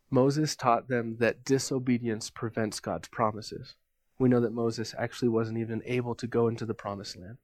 [0.09, 3.75] Moses taught them that disobedience prevents God's promises.
[4.17, 7.37] We know that Moses actually wasn't even able to go into the promised land.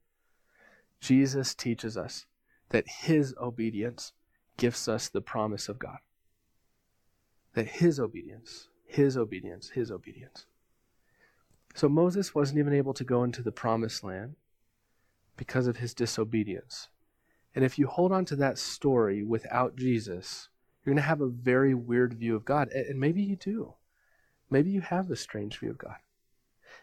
[1.00, 2.26] Jesus teaches us
[2.70, 4.12] that his obedience
[4.56, 5.98] gives us the promise of God.
[7.54, 10.44] That his obedience his obedience, his obedience.
[11.74, 14.36] So Moses wasn't even able to go into the promised land
[15.36, 16.88] because of his disobedience.
[17.54, 20.50] And if you hold on to that story without Jesus,
[20.84, 22.68] you're going to have a very weird view of God.
[22.68, 23.74] And maybe you do.
[24.50, 25.96] Maybe you have a strange view of God.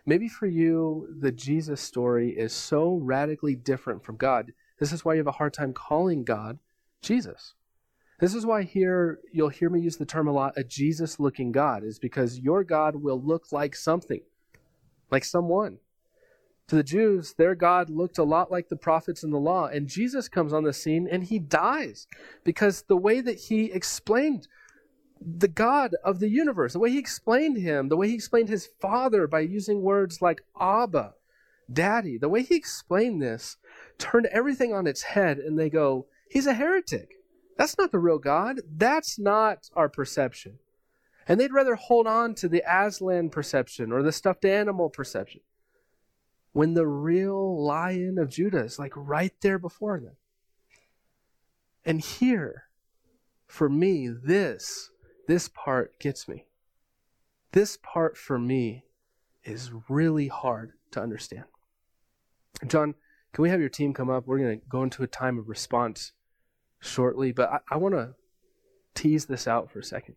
[0.06, 4.54] Maybe for you, the Jesus story is so radically different from God.
[4.80, 6.58] This is why you have a hard time calling God
[7.02, 7.54] Jesus.
[8.20, 11.52] This is why here you'll hear me use the term a lot a Jesus looking
[11.52, 14.22] God, is because your God will look like something,
[15.10, 15.80] like someone.
[16.68, 19.88] To the Jews, their God looked a lot like the prophets in the law, and
[19.88, 22.08] Jesus comes on the scene and he dies
[22.44, 24.48] because the way that he explained
[25.20, 28.68] the God of the universe, the way he explained him, the way he explained his
[28.80, 31.16] father by using words like Abba,
[31.72, 33.58] Daddy, the way he explained this
[33.98, 37.19] turned everything on its head, and they go, He's a heretic.
[37.60, 38.62] That's not the real God.
[38.74, 40.60] That's not our perception.
[41.28, 45.42] And they'd rather hold on to the Aslan perception or the stuffed animal perception
[46.54, 50.16] when the real lion of Judah is like right there before them.
[51.84, 52.70] And here,
[53.46, 54.92] for me, this
[55.28, 56.46] this part gets me.
[57.52, 58.86] This part for me
[59.44, 61.44] is really hard to understand.
[62.66, 62.96] John,
[63.34, 64.26] can we have your team come up?
[64.26, 66.14] We're going to go into a time of response
[66.80, 68.16] shortly, but I, I want to
[68.96, 70.16] tease this out for a second.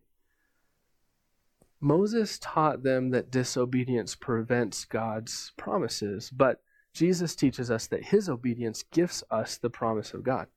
[1.79, 6.61] Moses taught them that disobedience prevents God's promises, but
[6.93, 10.47] Jesus teaches us that his obedience gives us the promise of God.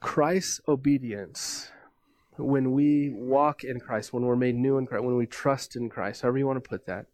[0.00, 1.72] Christ's obedience
[2.36, 5.88] when we walk in Christ, when we're made new in Christ, when we trust in
[5.88, 7.06] Christ, however you want to put that,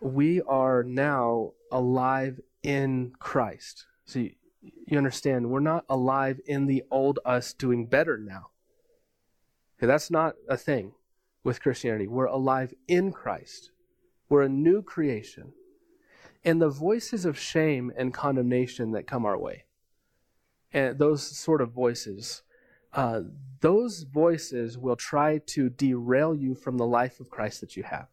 [0.00, 3.86] we are now alive in Christ.
[4.04, 4.26] So
[4.62, 8.50] you, understand, we're not alive in the old us doing better now.
[9.78, 10.92] Okay, that's not a thing
[11.44, 12.06] with Christianity.
[12.06, 13.72] We're alive in Christ.
[14.28, 15.52] We're a new creation.
[16.44, 19.64] And the voices of shame and condemnation that come our way,
[20.72, 22.42] and those sort of voices,
[22.92, 23.22] uh,
[23.60, 28.08] those voices will try to derail you from the life of Christ that you have.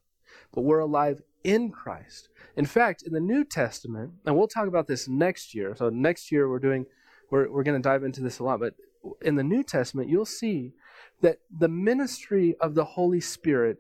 [0.52, 2.29] But we're alive in Christ.
[2.55, 5.75] In fact, in the New Testament, and we'll talk about this next year.
[5.75, 6.85] So next year we're doing
[7.31, 8.75] we're we're going to dive into this a lot, but
[9.21, 10.73] in the New Testament you'll see
[11.21, 13.77] that the ministry of the Holy Spirit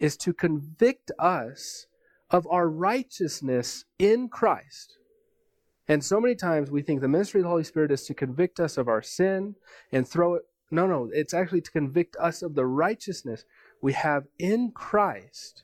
[0.00, 1.86] is to convict us
[2.30, 4.98] of our righteousness in Christ.
[5.88, 8.60] And so many times we think the ministry of the Holy Spirit is to convict
[8.60, 9.54] us of our sin
[9.90, 10.42] and throw it.
[10.70, 13.46] No, no, it's actually to convict us of the righteousness
[13.80, 15.62] we have in Christ.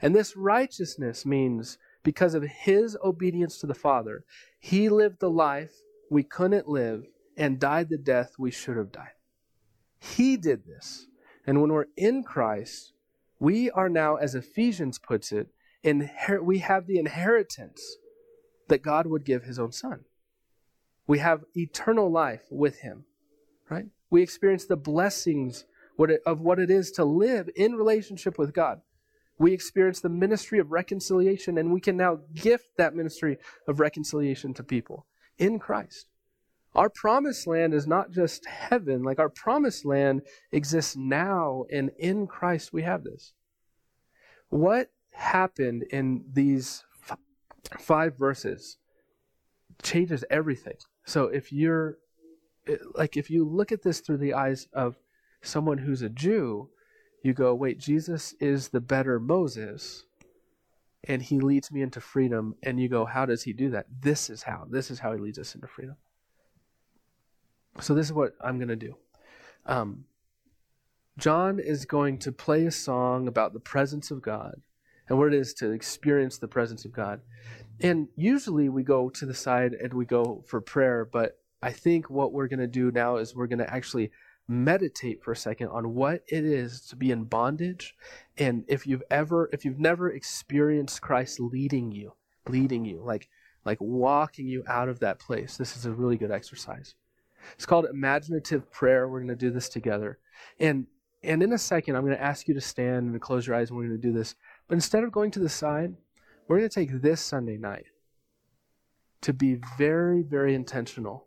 [0.00, 4.24] And this righteousness means because of his obedience to the Father,
[4.58, 5.72] he lived the life
[6.10, 9.10] we couldn't live and died the death we should have died.
[9.98, 11.06] He did this.
[11.46, 12.92] And when we're in Christ,
[13.38, 15.48] we are now, as Ephesians puts it,
[15.84, 17.96] inher- we have the inheritance
[18.68, 20.04] that God would give his own son.
[21.06, 23.04] We have eternal life with him,
[23.70, 23.86] right?
[24.10, 25.64] We experience the blessings
[26.26, 28.80] of what it is to live in relationship with God.
[29.38, 34.54] We experience the ministry of reconciliation, and we can now gift that ministry of reconciliation
[34.54, 35.06] to people
[35.38, 36.06] in Christ.
[36.74, 40.22] Our promised land is not just heaven, like our promised land
[40.52, 43.32] exists now, and in Christ we have this.
[44.48, 46.84] What happened in these
[47.78, 48.76] five verses
[49.82, 50.76] changes everything.
[51.04, 51.98] So if you're
[52.94, 54.96] like if you look at this through the eyes of
[55.42, 56.68] someone who's a Jew,
[57.26, 60.04] you go, "Wait, Jesus is the better Moses."
[61.08, 62.56] And he leads me into freedom.
[62.64, 63.86] And you go, How does he do that?
[64.00, 64.66] This is how.
[64.68, 65.96] This is how he leads us into freedom.
[67.80, 68.96] So, this is what I'm going to do.
[69.66, 70.04] Um,
[71.18, 74.60] John is going to play a song about the presence of God
[75.08, 77.20] and what it is to experience the presence of God.
[77.80, 82.10] And usually we go to the side and we go for prayer, but I think
[82.10, 84.10] what we're going to do now is we're going to actually
[84.48, 87.94] meditate for a second on what it is to be in bondage.
[88.38, 92.12] And if you've ever if you've never experienced Christ leading you
[92.48, 93.28] leading you like
[93.64, 96.94] like walking you out of that place this is a really good exercise.
[97.54, 99.08] It's called imaginative prayer.
[99.08, 100.18] We're going to do this together.
[100.60, 100.86] And
[101.22, 103.70] and in a second i'm going to ask you to stand and close your eyes
[103.70, 104.36] and we're going to do this.
[104.68, 105.94] But instead of going to the side,
[106.46, 107.86] we're going to take this Sunday night
[109.22, 111.26] to be very, very intentional,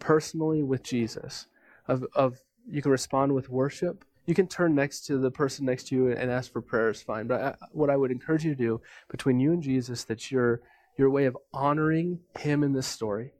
[0.00, 1.46] personally with Jesus.
[1.88, 4.04] Of, of you can respond with worship.
[4.26, 7.00] You can turn next to the person next to you and ask for prayer is
[7.00, 7.26] fine.
[7.26, 10.62] But I, what I would encourage you to do between you and Jesus, that your
[10.98, 13.32] your way of honoring Him in this story,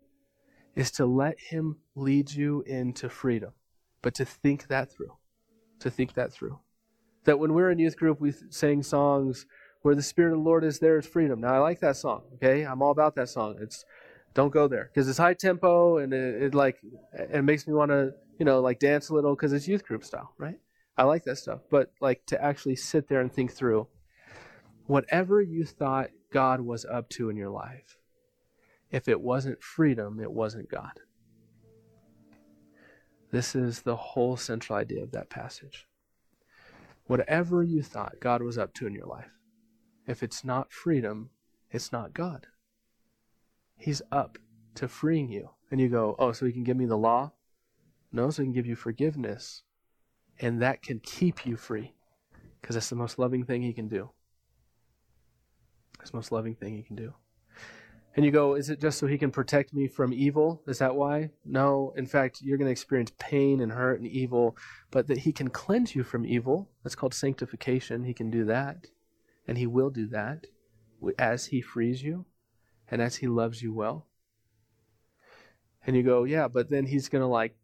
[0.74, 3.52] is to let Him lead you into freedom,
[4.02, 5.16] but to think that through,
[5.80, 6.58] to think that through
[7.26, 9.46] that when we're in youth group, we sang songs
[9.82, 11.40] where the Spirit of the Lord is there is freedom.
[11.40, 12.64] Now, I like that song, okay?
[12.64, 13.56] I'm all about that song.
[13.60, 13.84] It's
[14.34, 16.78] don't go there because it's high tempo and it, it like
[17.14, 20.04] it makes me want to you know like dance a little because it's youth group
[20.04, 20.58] style right
[20.96, 23.86] i like that stuff but like to actually sit there and think through
[24.86, 27.98] whatever you thought God was up to in your life,
[28.90, 31.00] if it wasn't freedom, it wasn't God.
[33.30, 35.86] This is the whole central idea of that passage.
[37.06, 39.30] Whatever you thought God was up to in your life,
[40.06, 41.30] if it's not freedom,
[41.70, 42.46] it's not God.
[43.76, 44.38] He's up
[44.76, 45.50] to freeing you.
[45.70, 47.32] And you go, oh, so he can give me the law?
[48.12, 49.62] No, so he can give you forgiveness.
[50.40, 51.94] And that can keep you free
[52.60, 54.10] because that's the most loving thing he can do.
[55.98, 57.14] That's the most loving thing he can do.
[58.16, 60.62] And you go, is it just so he can protect me from evil?
[60.66, 61.30] Is that why?
[61.44, 61.92] No.
[61.96, 64.56] In fact, you're going to experience pain and hurt and evil,
[64.90, 66.70] but that he can cleanse you from evil.
[66.82, 68.04] That's called sanctification.
[68.04, 68.86] He can do that.
[69.46, 70.46] And he will do that
[71.18, 72.24] as he frees you
[72.90, 74.06] and as he loves you well.
[75.86, 77.54] And you go, yeah, but then he's going to like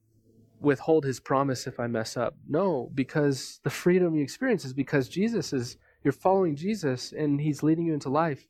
[0.63, 2.35] withhold his promise if I mess up.
[2.49, 7.63] No, because the freedom you experience is because Jesus is, you're following Jesus and he's
[7.63, 8.47] leading you into life.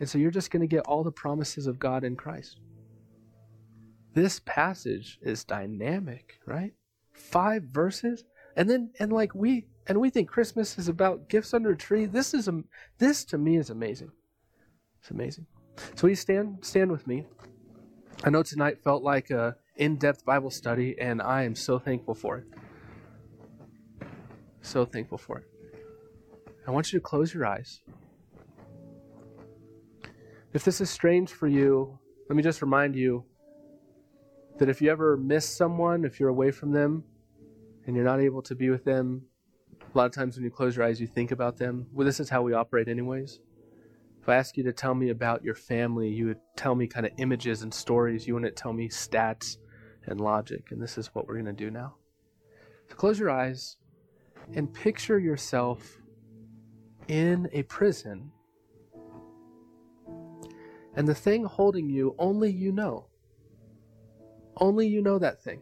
[0.00, 2.60] And so you're just going to get all the promises of God in Christ.
[4.14, 6.72] This passage is dynamic, right?
[7.12, 8.24] Five verses.
[8.56, 12.06] And then, and like we, and we think Christmas is about gifts under a tree.
[12.06, 12.62] This is, a,
[12.98, 14.10] this to me is amazing.
[15.00, 15.46] It's amazing.
[15.94, 17.26] So you stand, stand with me.
[18.24, 22.38] I know tonight felt like a in-depth Bible study, and I am so thankful for
[22.38, 22.44] it.
[24.62, 25.44] So thankful for it.
[26.66, 27.82] I want you to close your eyes.
[30.52, 31.98] If this is strange for you,
[32.28, 33.24] let me just remind you
[34.58, 37.04] that if you ever miss someone, if you're away from them
[37.86, 39.22] and you're not able to be with them,
[39.94, 41.86] a lot of times when you close your eyes, you think about them.
[41.92, 43.38] Well, this is how we operate, anyways.
[44.20, 47.06] If I ask you to tell me about your family, you would tell me kind
[47.06, 48.26] of images and stories.
[48.26, 49.58] You wouldn't tell me stats
[50.06, 50.70] and logic.
[50.70, 51.94] And this is what we're going to do now.
[52.88, 53.76] So close your eyes
[54.54, 56.00] and picture yourself
[57.08, 58.30] in a prison.
[60.94, 63.06] And the thing holding you, only you know.
[64.56, 65.60] Only you know that thing.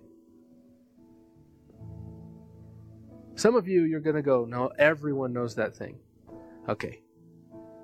[3.35, 5.99] Some of you, you're going to go, no, everyone knows that thing.
[6.69, 7.03] Okay,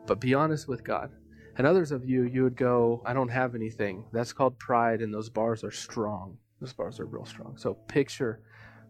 [0.06, 1.10] but be honest with God.
[1.56, 4.04] And others of you, you would go, I don't have anything.
[4.12, 6.38] That's called pride, and those bars are strong.
[6.60, 7.56] Those bars are real strong.
[7.56, 8.42] So picture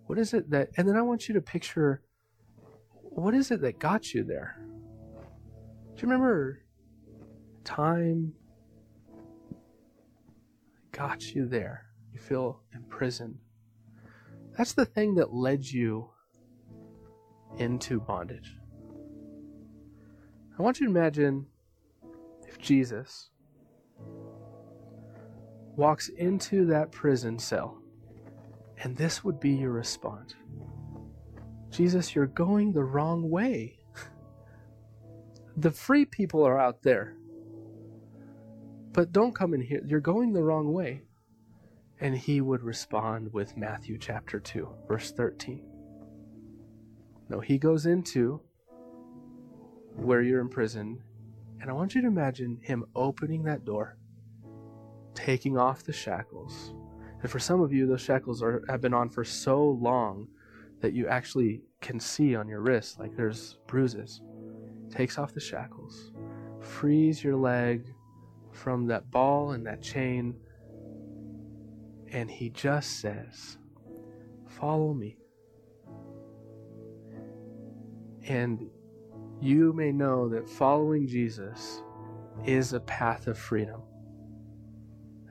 [0.07, 2.03] what is it that, and then I want you to picture
[2.93, 4.57] what is it that got you there?
[4.59, 6.62] Do you remember
[7.62, 8.33] time
[10.91, 11.87] got you there?
[12.12, 13.39] You feel imprisoned.
[14.59, 16.11] That's the thing that led you
[17.59, 18.57] into bondage.
[20.59, 21.47] I want you to imagine
[22.49, 23.31] if Jesus
[25.81, 27.78] walks into that prison cell,
[28.83, 30.35] and this would be your response
[31.70, 33.78] Jesus, you're going the wrong way.
[35.57, 37.16] The free people are out there.
[38.93, 39.83] But don't come in here.
[39.85, 41.03] You're going the wrong way.
[42.01, 45.62] And he would respond with Matthew chapter 2, verse 13.
[47.28, 48.41] No, he goes into
[49.97, 51.03] where you're in prison.
[51.61, 53.99] And I want you to imagine him opening that door,
[55.14, 56.74] taking off the shackles.
[57.22, 60.28] And for some of you, those shackles are, have been on for so long
[60.80, 64.22] that you actually can see on your wrist, like there's bruises.
[64.90, 66.12] Takes off the shackles,
[66.61, 67.94] frees your leg
[68.52, 70.34] from that ball and that chain,
[72.12, 73.58] and he just says,
[74.48, 75.16] Follow me.
[78.24, 78.68] And
[79.40, 81.82] you may know that following Jesus
[82.44, 83.80] is a path of freedom.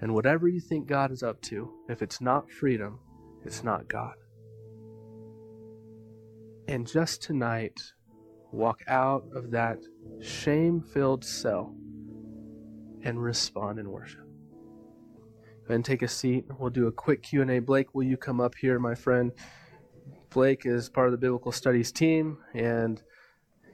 [0.02, 3.00] And whatever you think God is up to, if it's not freedom,
[3.44, 4.14] it's not God.
[6.68, 7.80] And just tonight,
[8.52, 9.80] walk out of that
[10.22, 11.76] shame filled cell
[13.04, 14.26] and respond in worship.
[15.68, 16.46] Go and take a seat.
[16.58, 17.60] We'll do a quick Q&A.
[17.60, 19.32] Blake, will you come up here, my friend?
[20.30, 23.02] Blake is part of the Biblical Studies team, and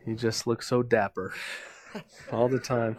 [0.05, 1.34] you just look so dapper
[2.32, 2.97] all the time.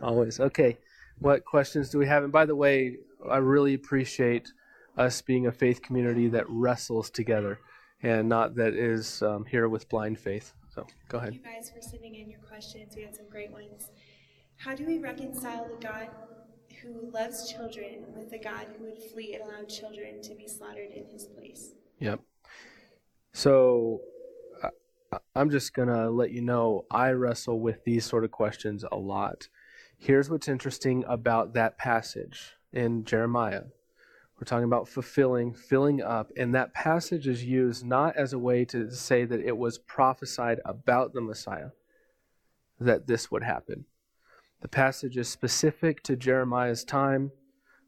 [0.00, 0.40] Always.
[0.40, 0.78] Okay.
[1.22, 2.24] What questions do we have?
[2.24, 2.96] And by the way,
[3.30, 4.52] I really appreciate
[4.96, 7.58] us being a faith community that wrestles together
[8.02, 10.52] and not that is um, here with blind faith.
[10.74, 11.30] So go ahead.
[11.30, 12.94] Thank you guys for sending in your questions.
[12.96, 13.90] We had some great ones.
[14.56, 16.08] How do we reconcile the God
[16.82, 20.90] who loves children with the God who would flee and allow children to be slaughtered
[20.90, 21.72] in his place?
[22.00, 22.20] Yep.
[23.32, 24.00] So
[25.34, 28.96] I'm just going to let you know I wrestle with these sort of questions a
[28.96, 29.48] lot.
[30.04, 33.62] Here's what's interesting about that passage in Jeremiah.
[34.34, 38.64] We're talking about fulfilling, filling up, and that passage is used not as a way
[38.64, 41.68] to say that it was prophesied about the Messiah.
[42.80, 43.84] that this would happen.
[44.60, 47.30] The passage is specific to Jeremiah's time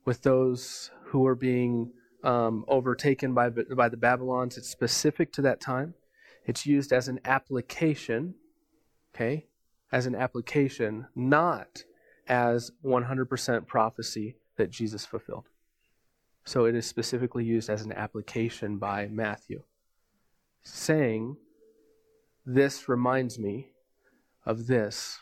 [0.04, 4.56] with those who were being um, overtaken by, by the Babylons.
[4.56, 5.94] It's specific to that time.
[6.46, 8.36] It's used as an application,
[9.12, 9.48] okay,
[9.90, 11.82] as an application, not
[12.29, 15.49] as 100% prophecy that Jesus fulfilled.
[16.45, 19.62] So it is specifically used as an application by Matthew,
[20.62, 21.37] saying,
[22.45, 23.70] This reminds me
[24.45, 25.18] of this,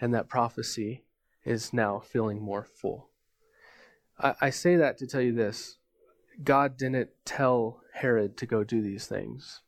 [0.00, 1.04] and that prophecy
[1.44, 3.10] is now feeling more full.
[4.18, 5.76] I, I say that to tell you this
[6.42, 9.60] God didn't tell Herod to go do these things.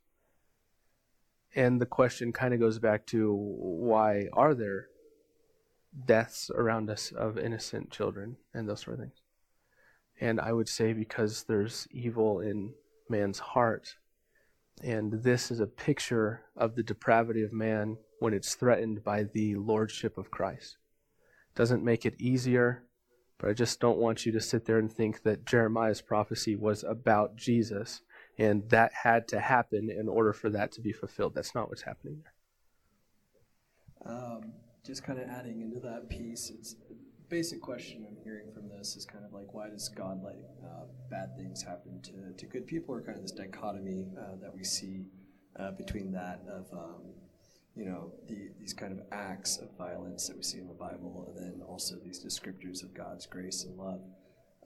[1.55, 4.87] And the question kind of goes back to why are there
[6.07, 9.21] deaths around us of innocent children and those sort of things?
[10.21, 12.75] And I would say because there's evil in
[13.09, 13.97] man's heart.
[14.83, 19.57] And this is a picture of the depravity of man when it's threatened by the
[19.57, 20.79] lordship of Christ.
[21.55, 22.85] Doesn't make it easier,
[23.39, 26.85] but I just don't want you to sit there and think that Jeremiah's prophecy was
[26.85, 28.01] about Jesus
[28.39, 31.35] and that had to happen in order for that to be fulfilled.
[31.35, 34.15] That's not what's happening there.
[34.15, 34.53] Um,
[34.85, 36.77] just kind of adding into that piece, it's
[37.29, 40.85] basic question I'm hearing from this is kind of like, why does God let uh,
[41.11, 44.65] bad things happen to, to good people, or kind of this dichotomy uh, that we
[44.65, 45.07] see
[45.59, 47.15] uh, between that of um,
[47.75, 51.27] you know, the, these kind of acts of violence that we see in the Bible,
[51.29, 54.01] and then also these descriptors of God's grace and love.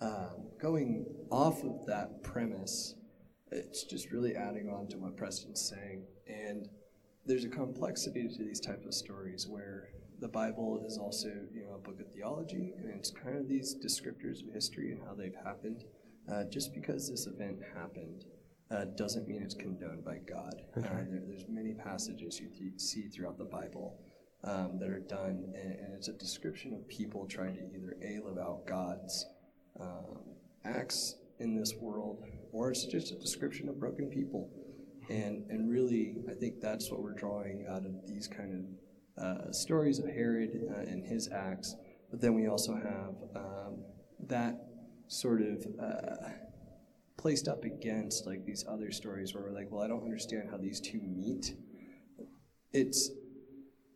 [0.00, 2.96] Um, going off of that premise,
[3.52, 6.02] it's just really adding on to what Preston's saying.
[6.26, 6.68] And
[7.24, 9.90] there's a complexity to these types of stories where
[10.20, 13.76] the Bible is also, you know, a book of theology, and it's kind of these
[13.76, 15.84] descriptors of history and how they've happened.
[16.32, 18.24] Uh, just because this event happened
[18.70, 20.54] uh, doesn't mean it's condoned by God.
[20.76, 24.00] Uh, there, there's many passages you th- see throughout the Bible
[24.42, 28.26] um, that are done, and, and, it's a description of people trying to either a
[28.26, 29.26] live out God's
[29.80, 30.18] um,
[30.64, 34.50] acts in this world, or it's just a description of broken people.
[35.08, 38.85] And and really, I think that's what we're drawing out of these kind of
[39.20, 41.74] uh, stories of Herod uh, and his acts.
[42.10, 43.84] But then we also have um,
[44.28, 44.60] that
[45.08, 46.30] sort of uh,
[47.16, 50.56] placed up against like these other stories where we're like, well, I don't understand how
[50.56, 51.56] these two meet.
[52.72, 53.10] It's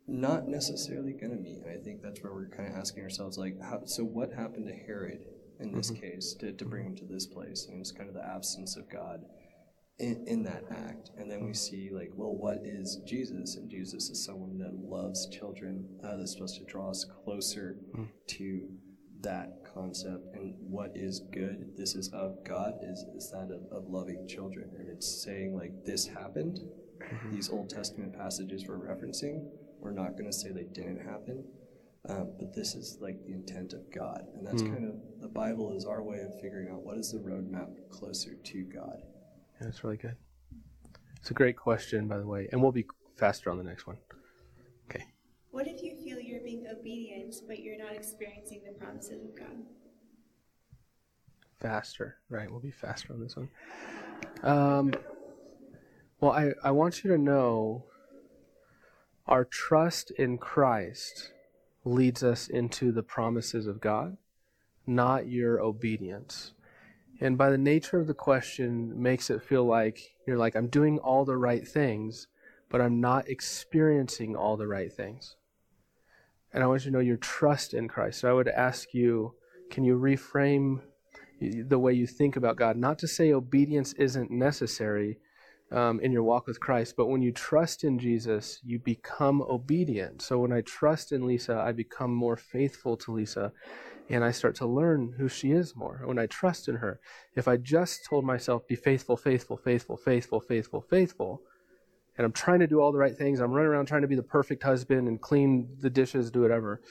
[0.07, 1.63] not necessarily going to meet.
[1.71, 4.73] I think that's where we're kind of asking ourselves, like, how, so what happened to
[4.73, 5.25] Herod
[5.59, 6.01] in this mm-hmm.
[6.01, 7.67] case to, to bring him to this place?
[7.69, 9.23] And it's kind of the absence of God
[10.01, 11.11] in, in that act.
[11.17, 13.55] And then we see, like, well, what is Jesus?
[13.55, 18.05] And Jesus is someone that loves children, uh, that's supposed to draw us closer mm-hmm.
[18.27, 18.67] to
[19.21, 23.87] that concept and what is good this is of god is, is that of, of
[23.87, 26.59] loving children and it's saying like this happened
[26.99, 27.31] mm-hmm.
[27.31, 29.47] these old testament passages we're referencing
[29.79, 31.43] we're not going to say they didn't happen
[32.09, 34.73] um, but this is like the intent of god and that's mm.
[34.73, 38.33] kind of the bible is our way of figuring out what is the roadmap closer
[38.43, 39.03] to god
[39.61, 40.15] yeah, that's really good
[41.19, 42.85] it's a great question by the way and we'll be
[43.15, 43.97] faster on the next one
[44.89, 45.05] okay
[45.51, 49.53] what if you feel you're being obedient, but you're not experiencing the promises of God?
[51.59, 52.49] Faster, right?
[52.49, 53.49] We'll be faster on this one.
[54.43, 54.93] Um,
[56.21, 57.83] well, I, I want you to know
[59.27, 61.31] our trust in Christ
[61.83, 64.15] leads us into the promises of God,
[64.87, 66.53] not your obedience.
[67.21, 70.99] And by the nature of the question, makes it feel like you're like, I'm doing
[70.99, 72.27] all the right things,
[72.69, 75.35] but I'm not experiencing all the right things
[76.53, 78.19] and I want you to know your trust in Christ.
[78.19, 79.33] So I would ask you,
[79.69, 80.81] can you reframe
[81.39, 82.75] the way you think about God?
[82.75, 85.17] Not to say obedience isn't necessary
[85.71, 90.21] um, in your walk with Christ, but when you trust in Jesus, you become obedient.
[90.21, 93.53] So when I trust in Lisa, I become more faithful to Lisa,
[94.11, 96.01] and I start to learn who she is more.
[96.03, 96.99] When I trust in her,
[97.35, 101.41] if I just told myself, be faithful, faithful, faithful, faithful, faithful, faithful,
[102.17, 103.39] and I'm trying to do all the right things.
[103.39, 106.81] I'm running around trying to be the perfect husband and clean the dishes, do whatever,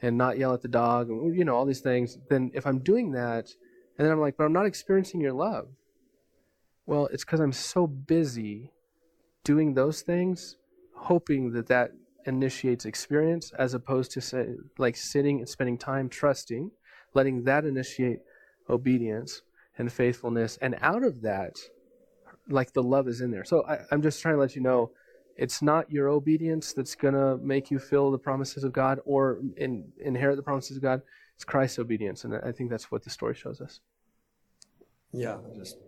[0.00, 2.16] and not yell at the dog, and, you know, all these things.
[2.30, 3.50] Then if I'm doing that,
[3.98, 5.68] and then I'm like, but I'm not experiencing your love.
[6.86, 8.72] Well, it's because I'm so busy
[9.44, 10.56] doing those things,
[10.94, 11.92] hoping that that
[12.26, 14.48] initiates experience, as opposed to say,
[14.78, 16.70] like sitting and spending time trusting,
[17.14, 18.20] letting that initiate
[18.68, 19.42] obedience
[19.78, 20.58] and faithfulness.
[20.60, 21.56] And out of that,
[22.48, 23.44] like the love is in there.
[23.44, 24.90] So I, I'm just trying to let you know
[25.36, 29.40] it's not your obedience that's going to make you feel the promises of God or
[29.56, 31.02] in, inherit the promises of God.
[31.34, 32.24] It's Christ's obedience.
[32.24, 33.80] And I think that's what the story shows us.
[35.12, 35.78] Yeah, just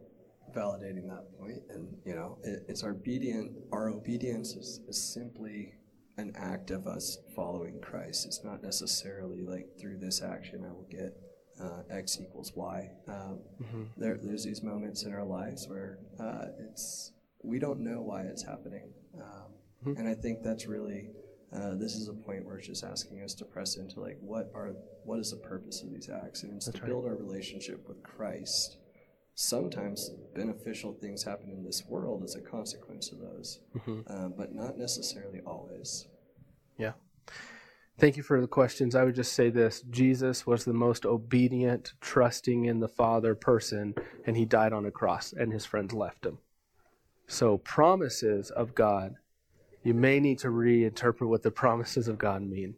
[0.56, 1.62] validating that point.
[1.70, 5.74] And, you know, it, it's our obedient, our obedience is, is simply
[6.16, 8.26] an act of us following Christ.
[8.26, 11.16] It's not necessarily like through this action I will get
[11.60, 12.90] uh, X equals Y.
[13.08, 13.82] Um, Mm-hmm.
[13.96, 17.12] there, there's these moments in our lives where uh, it's
[17.42, 19.52] we don't know why it's happening, um,
[19.86, 19.98] Mhm.
[19.98, 21.10] and I think that's really
[21.52, 24.50] uh, this is a point where it's just asking us to press into like what
[24.54, 24.72] are
[25.04, 26.88] what is the purpose of these acts, and it's That's to right.
[26.88, 28.78] build our relationship with Christ.
[29.34, 34.08] Sometimes beneficial things happen in this world as a consequence of those, Mhm.
[34.08, 36.06] um, but not necessarily always.
[36.78, 36.92] Yeah.
[37.98, 38.94] Thank you for the questions.
[38.94, 43.94] I would just say this Jesus was the most obedient, trusting in the Father person,
[44.26, 46.38] and he died on a cross, and his friends left him.
[47.26, 49.16] So, promises of God,
[49.82, 52.76] you may need to reinterpret what the promises of God mean.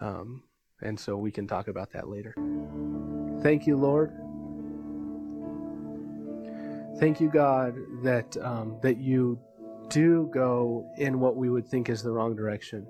[0.00, 0.44] Um,
[0.80, 2.34] and so we can talk about that later.
[3.42, 4.12] Thank you, Lord.
[6.98, 9.38] Thank you, God, that, um, that you
[9.88, 12.86] do go in what we would think is the wrong direction.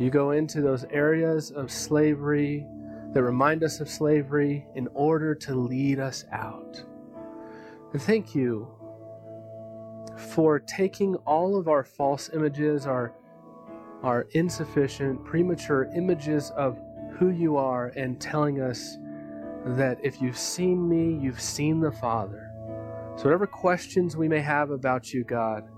[0.00, 2.66] You go into those areas of slavery
[3.12, 6.82] that remind us of slavery in order to lead us out.
[7.92, 8.68] And thank you
[10.16, 13.14] for taking all of our false images, our,
[14.02, 16.78] our insufficient, premature images of
[17.12, 18.96] who you are, and telling us
[19.64, 22.49] that if you've seen me, you've seen the Father.
[23.20, 25.68] So, whatever questions we may have about you, God,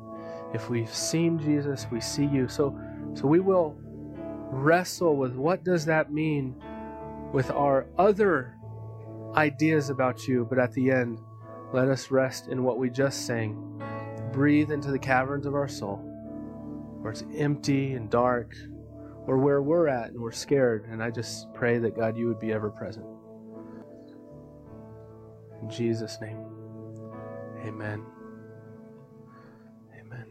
[0.54, 2.46] if we've seen Jesus, we see you.
[2.46, 2.78] So,
[3.14, 3.74] so we will
[4.52, 6.54] wrestle with what does that mean
[7.32, 8.54] with our other
[9.34, 10.46] ideas about you.
[10.48, 11.18] But at the end
[11.72, 13.82] let us rest in what we just sang.
[14.32, 15.96] Breathe into the caverns of our soul
[17.00, 18.54] where it's empty and dark
[19.26, 20.86] or where we're at and we're scared.
[20.88, 23.06] And i just pray that god you would be ever present.
[25.60, 26.51] In jesus name
[27.62, 28.11] amen